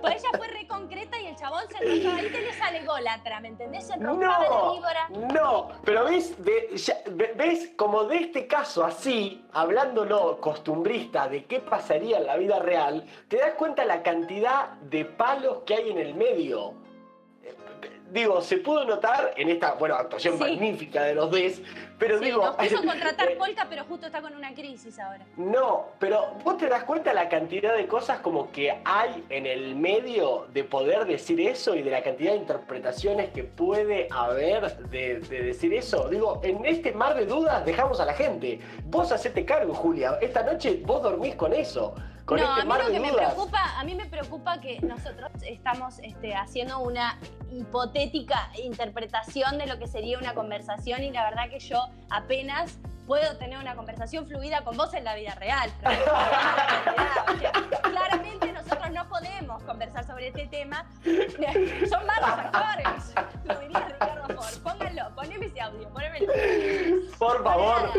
[0.00, 2.16] Pues ella fue re concreta y el chabón se enroscaba.
[2.18, 3.86] Ahí tenés al ególatra, ¿me entendés?
[3.86, 5.08] Se enroscaba No, víbora.
[5.08, 11.44] no, pero ves, de- ya- ve- ves como de este caso así, hablándolo costumbrista de
[11.46, 15.90] qué pasaría en la vida real, te das cuenta la cantidad de palos que hay
[15.90, 16.74] en el medio.
[18.14, 20.40] Digo, se pudo notar en esta, bueno, actuación Sí.
[20.40, 21.60] magnífica de los Des,
[21.98, 22.44] pero Sí, digo...
[22.46, 25.26] nos a contratar eh, Polka, pero justo está con una crisis ahora.
[25.36, 29.74] no, pero vos te das cuenta la cantidad de cosas como que hay en el
[29.74, 35.18] medio de poder decir eso y de la cantidad de interpretaciones que puede haber de,
[35.18, 36.08] de decir eso.
[36.08, 38.60] Digo, en este mar de dudas dejamos a la gente.
[38.84, 40.18] Vos hacete cargo, Julia.
[40.22, 41.96] Esta noche vos dormís con eso.
[42.24, 45.30] Con no, este a mí lo que me preocupa, a mí me preocupa que nosotros
[45.46, 47.18] estamos este, haciendo una
[47.50, 53.36] hipotética interpretación de lo que sería una conversación y la verdad que yo apenas puedo
[53.36, 55.70] tener una conversación fluida con vos en la vida real.
[55.84, 57.52] o sea,
[57.82, 60.86] claramente nosotros no podemos conversar sobre este tema.
[61.90, 63.14] Son malos actores,
[63.44, 64.62] lo diría Ricardo Ford.
[64.62, 66.32] Pónganlo, poneme ese audio, ponémelo.
[67.18, 67.90] Por favor.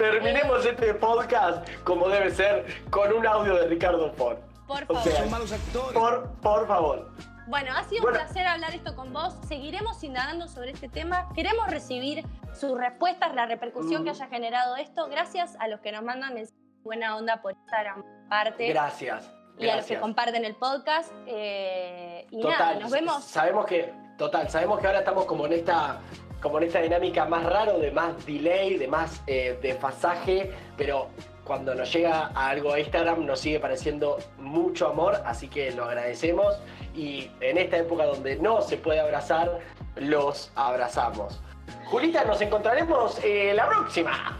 [0.00, 4.38] Terminemos este podcast como debe ser con un audio de Ricardo Ford.
[4.66, 5.02] Por O favor.
[5.46, 5.58] sea,
[5.92, 7.10] por, por favor.
[7.48, 8.18] Bueno, ha sido Bueno.
[8.20, 9.34] un placer hablar esto con vos.
[9.46, 11.28] Seguiremos indagando sobre este tema.
[11.34, 12.24] Queremos recibir
[12.54, 14.04] sus respuestas, la repercusión Mm.
[14.04, 15.06] que haya generado esto.
[15.08, 18.68] Gracias a los que nos mandan mensajes de buena onda por Instagram, parte.
[18.68, 19.30] Gracias.
[19.58, 21.12] y a los que comparten el podcast.
[21.26, 23.24] Eh, y nada, Total, nos vemos.
[23.24, 25.98] Sabemos que, total, sabemos que ahora estamos como en esta,
[26.40, 31.08] como en esta dinámica más raro, de más delay, de más eh, desfasaje, pero
[31.44, 35.84] cuando nos llega a algo a Instagram nos sigue pareciendo mucho amor, así que lo
[35.84, 36.60] agradecemos
[36.94, 39.58] y en esta época donde no se puede abrazar,
[39.96, 41.40] los abrazamos.
[41.86, 44.38] Julita, nos encontraremos eh, la próxima.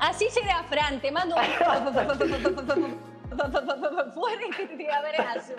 [0.00, 1.00] Así será, Fran.
[1.00, 1.42] Te mando un.
[4.14, 5.54] Fuerte que te abrazo.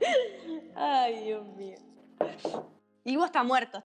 [0.78, 1.78] Ay, Dios mío.
[3.02, 3.82] Y vos estás muerto.